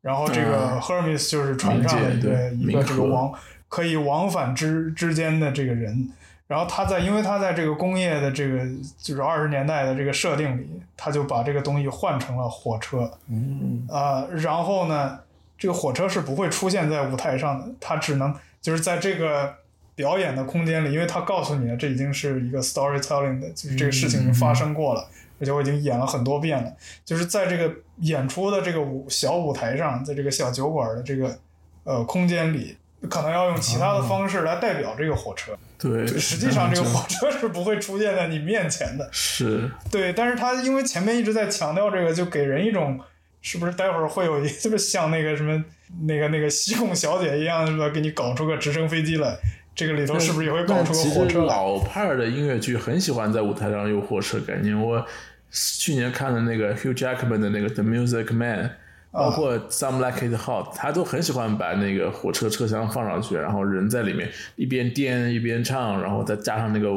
[0.00, 3.32] 然后这个嗯 Hermes 就是船上的一个一个这个往
[3.68, 6.08] 可以往返之之间的这个人。
[6.46, 8.60] 然后他在，因为他在这个工业的这个
[8.98, 13.10] 就是二十年代的这个设定里，他就把这个东西换成了火车。
[13.28, 15.18] 嗯，啊，然后呢，
[15.56, 19.54] 这个火车是不会出现在舞台上的，它只能就是在这个
[19.94, 25.08] 表演的空间里，因为他告诉你了，这已经是一个 storytelling 的，就是这个事情已经发生过了，
[25.40, 26.70] 而且我已经演了很多遍了，
[27.06, 31.38] 就是在这个演出的这个舞小舞台上，在这个小酒馆的这个
[31.84, 32.76] 呃空间里。
[33.08, 39.08] 可能要用其他的方式来代表这个火车，对，实际上这个火车是不会出现在你面前的。
[39.12, 43.00] 是对，但是他因为前面一直在强调这个，就给人一种
[43.42, 45.62] 是不是待会儿会有一是不是像那个什么
[46.06, 47.88] 那个那个西贡小姐一样，是吧？
[47.90, 49.36] 给你搞出个直升飞机来，
[49.74, 51.44] 这个里头是不是也会搞出个火车？
[51.44, 54.80] 老派的音乐剧很喜欢在舞台上有火车概念。
[54.80, 55.04] 我
[55.50, 58.72] 去年看的那个 Hugh Jackman 的那个 The Music Man，
[59.14, 66.88] 包括 Some Like It Hot，他都很喜欢把那个火车车厢放上去，然后人在里面一边颠一边唱，然后再加上那个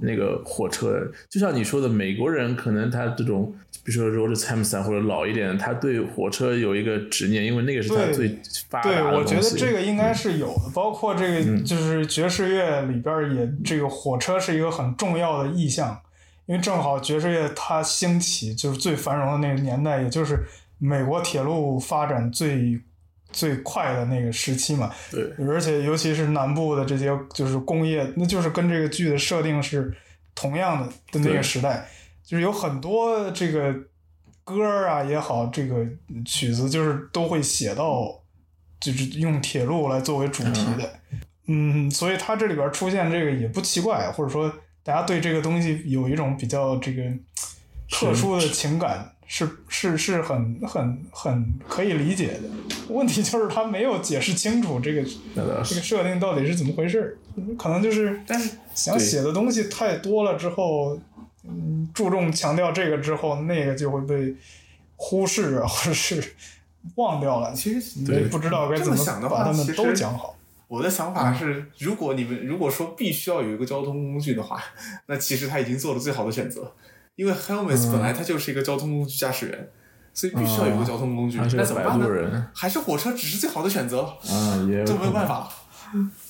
[0.00, 0.98] 那个火车。
[1.28, 3.54] 就像你说的，美国人可能他这种，
[3.84, 8.38] 比如说 Roger Sampson 或者老一点，他对火车有一个执念，因为那个是他最
[8.70, 9.42] 发达对，的我觉得。
[9.58, 16.00] 这个应该是有的，包括这嗯个就是爵士乐里边儿也这个火车是一个很重要的意象，
[16.46, 20.44] 因为正好爵士乐它兴起就是最繁荣的那个年代，也就是
[20.78, 22.80] 美国铁路发展最
[23.30, 24.90] 最快的那个时期嘛。
[25.10, 25.22] 对。
[25.46, 29.94] 而且尤其是南部的这些就是工业，那就是跟这个剧的设定是
[30.34, 31.88] 同样的的那个时代，
[32.24, 33.74] 就是有很多这个
[34.44, 35.86] 歌儿啊也好，这个
[36.24, 38.22] 曲子就是都会写到，
[38.80, 40.98] 就是用铁路来作为主题的，
[41.48, 44.50] 嗯，所以它这里边出现这个也不奇怪，或者说
[44.82, 47.02] 大家对这个东西有一种比较这个
[47.90, 49.12] 特殊的情感。
[49.30, 52.48] 是是是很很很可以理解的，
[52.88, 55.04] 问题就是他没有解释清楚这个
[55.34, 57.18] 这个设定到底是怎么回事，
[57.58, 60.98] 可能就是但是想写的东西太多了之后，
[61.44, 64.34] 嗯，注重强调这个之后，那个就会被
[64.96, 66.34] 忽视啊，或者是
[66.94, 67.52] 忘掉了。
[67.52, 70.36] 其实你不知道该怎么想的话把他们其实都讲好。
[70.68, 74.58] 我的想法是，如果你们如果说必须要有一个交通工具的话，
[75.04, 76.72] 那其实他已经做了最好的选择，
[77.18, 79.68] 因为 Helmets 本来他就是一个交通工具驾驶员，
[80.14, 81.36] 所以必须要有一个交通工具。
[81.36, 82.06] 他是摆那怎么办呢？
[82.06, 85.50] 渡人还是火车只是最好的选择，啊，也有这没有办法。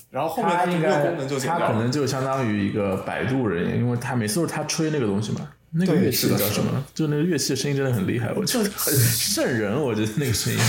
[0.09, 1.67] 然后后面他应该它这个功能就减他。
[1.67, 5.47] 可能就相当于一个摆渡人，因为他每次都是他吹那个东西嘛。
[5.71, 6.83] 那个乐器叫什么？
[6.95, 9.79] 就那个乐器的声音真的很厉害，我 就很瘆人。
[9.79, 10.59] 我觉得那个声音，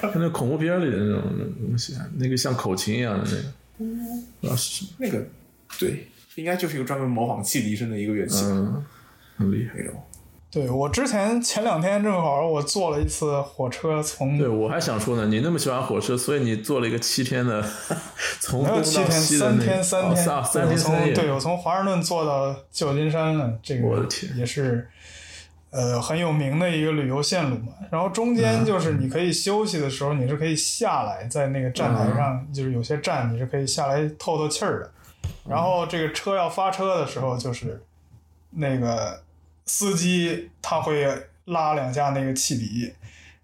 [0.00, 1.22] 像那恐怖片里的那种
[1.66, 3.42] 东西啊，那个像口琴一样的那个，
[4.40, 4.90] 不知道是什么。
[4.98, 5.26] 那个
[5.80, 6.06] 对，
[6.36, 8.44] 应该就是一个专门模仿汽笛声的一个乐器。
[8.44, 8.84] 嗯，
[9.36, 9.78] 很厉害。
[9.84, 9.90] 哟
[10.50, 17.60] 对我之前前两天正好我坐了一次火车从对，我还想说呢，你那么喜欢火车，所以你坐了一个七天的，
[18.38, 21.12] 从没有七天，三天三天，哦三三对我天三夜。
[21.12, 24.88] 从对我从华盛顿坐到旧金山了，这个我的天也是
[25.70, 27.72] 呃很有名的一个旅游线路嘛。
[27.90, 34.90] 然后中嗯间就是你可以休息的时候，你是可以下来在那个站台嗯上，就是有些站你是可以下来透透气儿的。
[35.48, 37.82] 然后这个车要发车的时候，就是
[38.56, 39.22] 那个
[39.66, 41.06] 司机他会
[41.46, 42.92] 拉两下那个汽笛，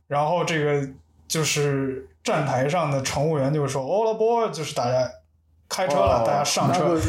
[0.06, 0.88] 然后这个
[1.28, 5.10] 就是站台上的乘务员就会说 “all aboard”，就是大家
[5.68, 7.00] 开车了，哦大家上车，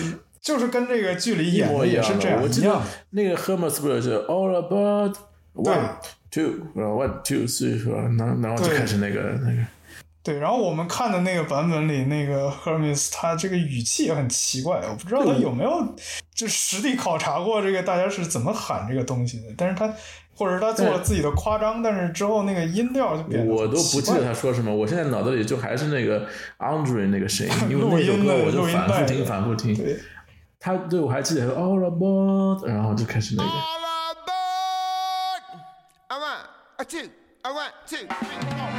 [0.42, 1.88] 就是跟这个距离一样的。
[1.88, 2.82] 也是这样我记得一样。
[3.12, 5.18] 那个 Hermes 不是就 All about
[5.64, 5.90] 对 one
[6.30, 8.02] two，然后 one two three 是吧？
[8.18, 9.66] 然后然后就开始那个那个。
[10.24, 15.96] 对，然后我们看的那个版本里，那个 Hermes 他这个语气也很奇怪，我不知道他有没有
[16.34, 19.92] 就实地考察过这个大家是怎么喊这个东西的，但是他
[20.36, 24.32] 或者是他做了自己的夸张，但是之后那个音调就变得我都不记得他。
[24.34, 26.28] 说什么，我现在脑子里就还是那个
[26.60, 29.76] Andre 那个声音，因为 录那首音的歌我就反复听，反复听。
[29.76, 30.00] 对，
[30.60, 33.50] 他对我还记得 All about，然后就开始那个。
[33.50, 33.56] All
[34.14, 35.42] aboard!
[36.10, 36.46] A one,
[36.78, 37.10] a two,
[37.42, 38.71] a one, two.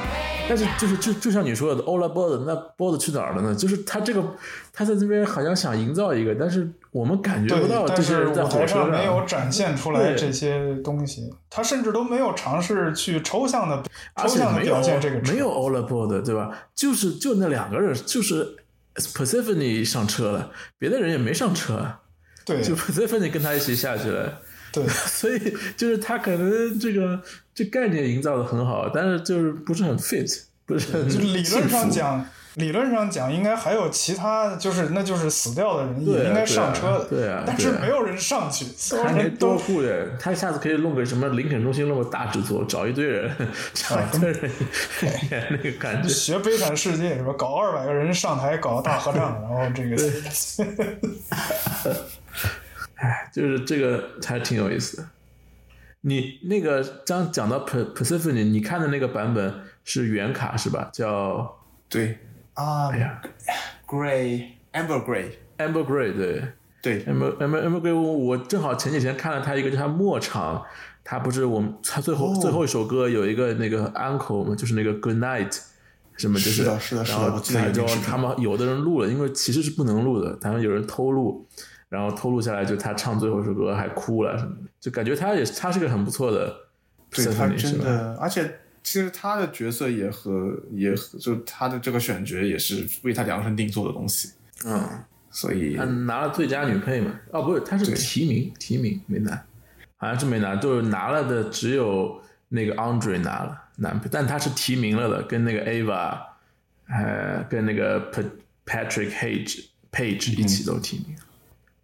[0.55, 3.55] 但是就是就就像你说的 aboard，那 board 去哪儿了呢？
[3.55, 4.23] 就是他这个
[4.71, 13.83] 他在这边好像想营造一个，但是我们感觉不到，这但是些人在火车上没有展现出来这些东西，他甚至都没有尝试去抽象的
[14.21, 16.51] 抽象没有表现这个没有 aboard，对吧？
[16.75, 18.55] 就是就那两个人，就是
[18.97, 22.01] Persephone 上车了，别的人也没上车啊，
[22.45, 24.41] 对就 Persephone 跟他一起下去了。
[24.73, 25.39] 对 所以
[25.77, 27.21] 就是他可能这个
[27.55, 43.31] 这概念营造的很好，但是就是不是很 fit，不是很就理论上讲，理论上讲应该还有其他，就是那就是死掉的人也应该上车的，对啊但是没有人上去，所有人都多雇人，他下次可以弄个什么林肯中心弄个大制作，找一堆人，
[43.75, 44.51] 找一堆人
[45.31, 46.09] 演那个感觉。
[46.09, 47.35] 学悲惨世界是吧？
[47.37, 49.97] 搞二百个人上台搞个大合唱， 然后这个
[53.33, 55.09] 就是这个还挺有意思的。
[56.03, 60.91] 你那个刚讲到 Per- Persephone，你看的那个版本是原卡是吧？
[60.93, 62.19] 叫对
[62.55, 63.23] 啊哎呀
[63.87, 66.43] ，Gray Amber Gray，Amber Gray，对
[66.83, 70.65] 对 Amber Amber Amber Gray，我我正好前几天看了他一个，就他末场，
[71.05, 75.61] 他不是我们他最后、最后一首歌有一个那个 Uncle 嘛，就是那个 Good Night。
[76.19, 81.49] 什么就是的是的是的然后就他们有的人录了，因为其实是不能录的，他们有人偷录，
[81.93, 86.57] 然后偷录下来，就他唱最后一首歌还哭了什么的，就感觉他也他是个很不错的
[87.11, 88.51] 对他真的，而且
[88.83, 94.31] 其实他的角色也和也和就他的这个选角也是为他量身定做的东西，
[94.65, 94.83] 嗯，
[95.31, 97.13] 所以他拿了最佳女配嘛？
[97.31, 99.45] 哦，不是，他是提名，提名没拿，
[99.99, 102.19] 好像是没拿，就是拿了的只有
[102.49, 106.19] 那个 Andre 拿了男配，但他是提名了的，跟那个 Ava，
[106.89, 108.25] 呃，跟那个 Pa-
[108.65, 111.15] Patrick Page Page 一起都提名。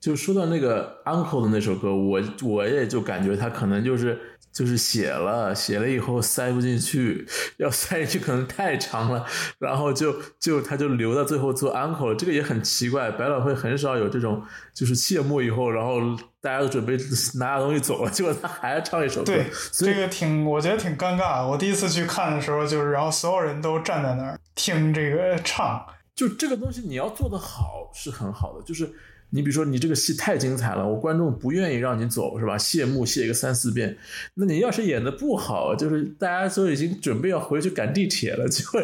[0.01, 4.19] 就说到那个 Uncle 的那首歌，我我也就感觉他可能就是
[4.53, 7.27] 就是写了写了以后塞不进去，
[7.59, 9.25] 要塞进去可能太长了，
[9.59, 14.43] 然后就就他就留到最后做 Uncle 了，这个也很奇怪，百老汇很少有这种
[14.73, 16.01] 就是谢幕以后，然后
[16.41, 16.97] 大家都准备
[17.35, 21.45] 拿着东西走了，结果他还要唱一首歌对，所以这个挺我觉得挺尴尬。
[21.45, 25.85] 我第一次去看的时候，就是然后所有人都站在那儿听这个唱，
[26.15, 28.89] 就这个东西你要做的好是很好的，就是
[29.31, 32.57] 你比如说你这个戏太精彩了，我观众不愿意让你走是吧？
[32.57, 33.97] 谢幕谢个三四遍，
[34.35, 38.81] 那你要是演的不好，就是大家都已经准备要回去赶地铁了，结果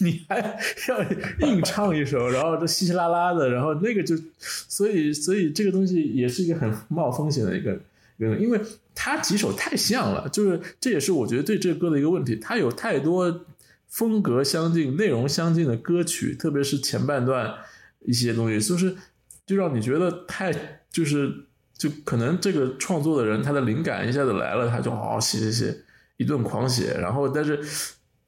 [0.00, 0.38] 你还
[0.88, 7.78] 要硬唱一首，然后这稀稀拉拉的，然后那个就，所以所以这个东西也是一个很冒风险的一个。
[8.18, 8.60] 一个因为
[8.94, 13.46] 它几首太像了，就是这也是我觉得对这个歌的一个问题，它有太多
[13.88, 17.54] 风格相近、内容相近的歌曲，特别是前半段
[18.04, 18.94] 一些东西，就是
[19.50, 20.52] 就让你觉得太
[20.92, 21.28] 就是
[21.76, 25.76] 就可能这个创作的人他的灵感一下子来了，他就好好写写写
[26.18, 27.58] 一顿狂写，然后但是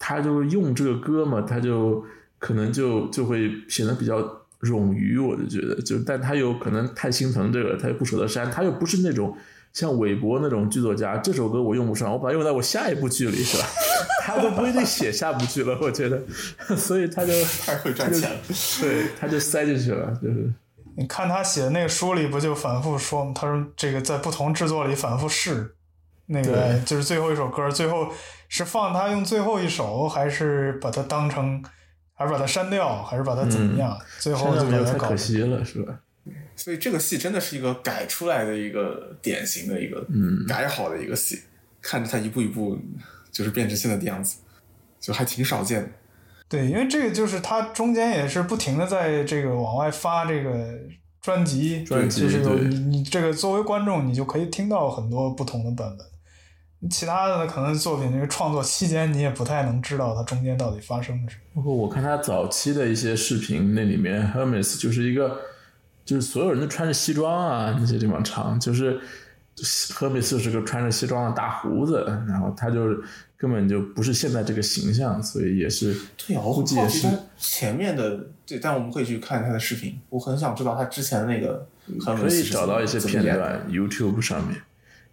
[0.00, 2.04] 他就用这个歌嘛，他就
[2.40, 4.18] 可能就就会显得比较
[4.62, 9.36] 冗余，我就觉得就但他又可能太心疼这个，他又不舍得删，他又不是那种
[9.72, 13.64] 像韦伯那种剧作家，这首歌我用不上，我把它用在我下一部剧里，是吧？
[14.26, 16.20] 他都不一定写下部剧了，我觉得，
[16.76, 17.32] 所以他就
[17.64, 18.36] 太会赚钱了。
[18.80, 20.52] 对，他就塞进去了，就是
[20.96, 23.32] 你看他写的那个书里不就反复说吗？
[23.34, 25.74] 他说这个在不同制作里反复试，
[26.26, 28.08] 那个就是最后一首歌，最后
[28.48, 31.62] 是放他用最后一首，还是把它当成，
[32.14, 33.98] 还是把它删掉，还是把它怎么样？
[34.18, 35.98] 最后就把它搞太可惜了，是吧？
[36.54, 41.40] 所以这个戏真的是一个改出来的一个典型的一个嗯改好的一个戏，
[41.80, 42.78] 看着他一步一步
[43.32, 44.36] 就是变成现在的样子，
[45.00, 45.88] 就还挺少见的。
[46.52, 50.78] 对，因为这个就是他中间也是不停的在这个往外发这个
[51.22, 56.06] 专辑，专辑就是有你你这个作为观众，你就可以听到很多不同的版本。
[56.90, 61.42] 其他的可能作品这个创作期间，你也不太能知道它中间到底发生了什么。
[61.54, 65.38] 包括我看他早期的一些视频，那里面 Hermes 就是一个，
[66.04, 69.00] 就是所有人都穿着西装啊，那些地方唱，就是
[69.54, 72.88] 就是 Hermes 就是个穿着西装的大胡子，然后他就
[73.36, 80.00] 根本就不是现在这个形象，所以也是对啊，我估计也是前面的，对，但我们可以去看他的视频。
[80.08, 81.66] 我很想知道他之前那个
[82.04, 84.56] 很可以找到一些片段，YouTube 上面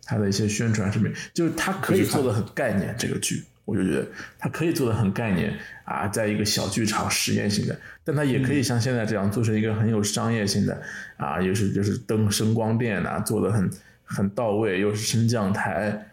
[0.03, 10.81] 他的一些宣传视频，就是他可以做的很概念这个剧，我就觉得他可以做的很概念啊，在一个小剧场实验性的，但他也可以像现在这样做成一个很有商业性的
[11.17, 13.69] 啊，又是就是灯声光电啊，做的很
[14.09, 16.07] 很到位，又是升降台，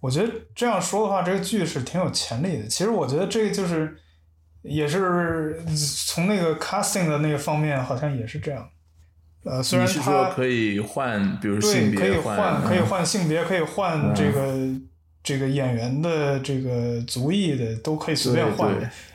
[0.00, 2.66] 我觉得这样说的话，这个剧是挺有潜力的。
[2.68, 3.96] 其实我觉得这个就是，
[4.60, 5.56] 也是
[6.06, 8.68] 从那个 casting 的那个方面，好像也是这样。
[9.44, 14.54] 呃，虽你是然他说可以换，比如性对可以别换，可以嗯换性别，可以换这个、
[15.22, 18.70] 这个演员的这个族裔的，都可以随便换。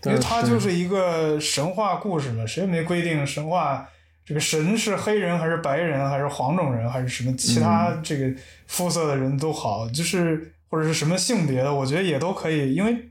[0.05, 3.87] 因为它就是一个神话故事嘛，谁也没规定神话
[4.27, 8.03] 这个神是黑人还是白人还是黄种人还是什么其他嗯。
[8.03, 8.29] 这个
[8.67, 13.09] 肤色的人都好，就是或者是什么性别的，我觉得也都可以，因为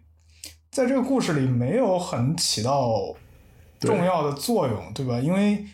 [0.70, 3.16] 在这个故事里没有很起到
[3.80, 5.18] 重要的作用，对吧？
[5.18, 5.64] 因为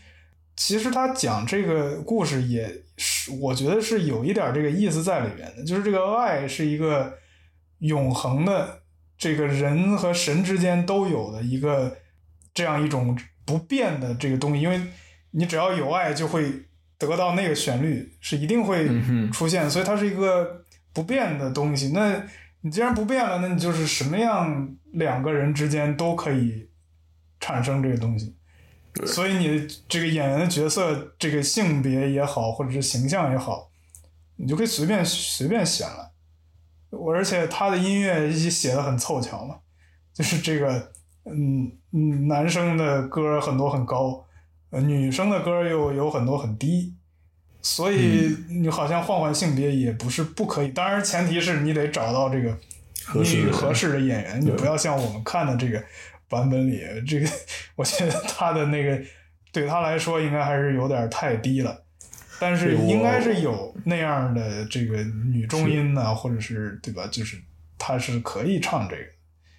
[0.57, 7.19] 其实他讲这个故事也是，我觉得是有一点这个意思在里面的，就是这个爱是一个
[7.81, 8.83] 永恒的，
[9.19, 11.97] 这个人和神之间都有的一个
[12.55, 14.81] 这样一种不变的这个东西，因为
[15.33, 16.63] 你只要有爱，就会
[16.97, 18.89] 得到那个旋律，是一定会
[19.31, 21.91] 出现，所以它是一个不变的东西。
[21.93, 22.25] 那
[22.61, 26.69] 你既然不变了，那你就是什么样两个人之间都可以
[27.41, 28.37] 产生这个东西。
[29.07, 33.71] 所以你这个演员的角色，这个性别也好，或者是形象也好，
[34.37, 36.13] 你就可以随便随便选了。
[36.91, 39.57] 我而且他的音乐也写的很凑巧嘛，
[40.13, 40.93] 就是这个
[41.25, 44.23] 嗯嗯，男生的歌很多很高，
[44.73, 46.95] 呃，女生的歌又有很多很低，
[47.61, 52.59] 所以你好像换换性别也不是不可以，当然前提是你得找到这个
[53.05, 55.85] 合适合适的演员，你不要像我们看的这个
[56.27, 57.29] 版本里，这个
[57.77, 58.99] 我觉得他的那个
[59.53, 61.85] 对他来说应该还是有点太低了。
[62.41, 67.07] 但是应该是有那样的这个女中音呢、或者是对吧？
[67.13, 67.37] 就是
[67.79, 69.03] 他是可以唱这个，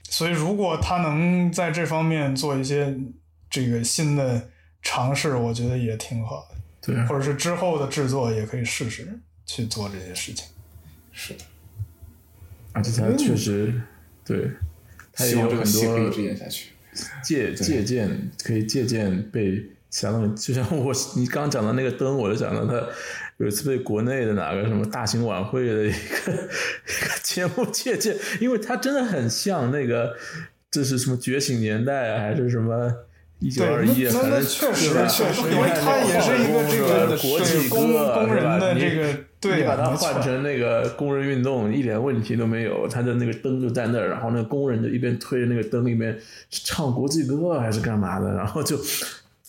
[0.09, 2.93] 所以如果他能在这方面做一些
[3.49, 4.49] 这个新的
[4.84, 6.57] 尝试，我觉得也挺好的。
[6.86, 9.07] 对啊或者是之后的制作也可以试试
[9.45, 10.45] 去做这些事情。
[11.13, 11.39] 是的，
[12.73, 13.73] 而且他确实
[14.25, 14.51] 对，
[15.13, 16.71] 他也有很多戏可以一直演下去。
[17.23, 22.86] 借借鉴，可以借鉴被其他东西，就像我你刚讲的那个灯，我就想到他
[23.38, 30.15] 有一次被国内的哪个什么大型晚会的一个一个节目借鉴，因为他真的很像那个，
[30.69, 32.93] 这是什么觉醒年代啊，还是什么？
[33.43, 36.77] 一九对，二一，那那那反正确实确实，你因为他也是一个这
[37.07, 42.87] 个国际工歌工人的是吧这个你对你把它换成那个工人运动，一点问题都没有。
[42.87, 46.17] 他的那个灯就在那儿，然后那个工人就一边推着那个灯，一边
[46.49, 48.79] 唱国际歌还是干嘛的，然后就。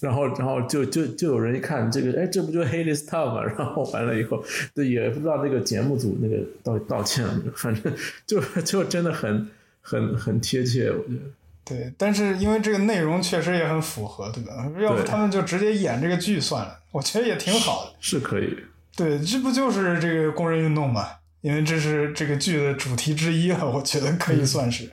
[0.01, 3.43] 然后，然后就就就有人一看这个，哎，这不就 Hades Town 吗？
[3.57, 7.91] 然后完了以后，对，也不知道那个节目组那个道道歉了，反正
[8.27, 9.49] 就就真的很
[9.81, 11.21] 很很贴切，我觉得。
[11.65, 14.53] 对，但是因为这个内容确实也很符合，对吧？
[14.81, 17.93] 要不他们就直接演这个剧算了，我觉得也挺好的。
[18.01, 18.55] 是可以，
[18.95, 21.09] 对，这不就是这个工人运动嘛？
[21.41, 24.91] 因为这是这个剧的主题之一了，我觉得可以算是，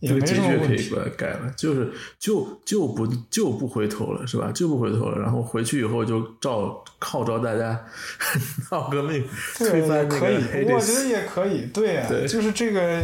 [0.00, 1.04] 也没什么问题局可以把。
[1.04, 4.50] 它改了，就是就就不就不回头了，是吧？
[4.52, 7.80] 就不回头了，然后回去以后就召号召大家
[8.70, 9.24] 闹革命，
[9.56, 11.04] 推翻那个可以，我觉得。
[11.08, 11.66] 也可以。
[11.72, 13.02] 对呀、对就是这个，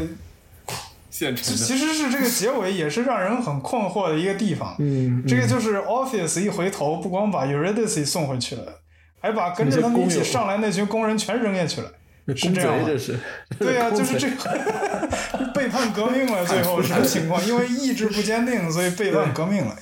[1.11, 4.77] 现成的，其实是这个结尾也是让人很困惑的一个地方。
[4.79, 8.81] 嗯，这个就是 Office 一回头，不光把 Eurydice 送回去了，
[9.21, 11.93] 还把跟着他们一起上来那群工人全扔下去了。
[12.37, 13.19] 是这样吗是，
[13.59, 19.75] 对呀、公贼就是这个背叛革命了， 最后什么情况，因为意志不坚定，所以背叛革命了，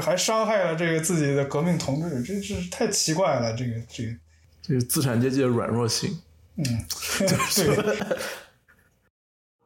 [0.00, 4.10] 还伤害了这个自己的革命同志，这是太奇怪了，这个这个，
[4.62, 6.16] 这个资产阶级的软弱性。
[6.54, 6.64] 嗯，
[7.18, 7.96] 对，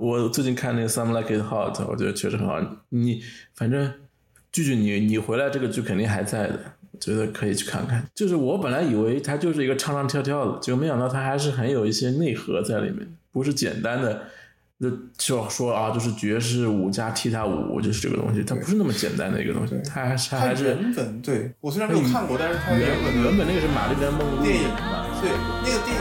[0.00, 2.58] 我最近看那个《Some Like It Hot》，我觉得确实很好。
[2.88, 3.22] 你
[3.54, 3.92] 反正
[4.50, 6.58] 句句你你回来这个剧肯定还在的，
[6.90, 8.02] 我觉得可以去看看。
[8.14, 14.22] 就是我本来以为它就是一个唱唱跳跳的，结果没想到它还是很有一些内核在里面，不是简单的。
[14.80, 25.28] 就就说啊，就是爵士舞加踢踏舞，就是这个东西，它不是那么简单的一个东西，它还是它它还是原本对我虽然没有看过，但是它原本原本那个是玛丽莲梦露电影嘛，对
[25.60, 25.99] 那个电影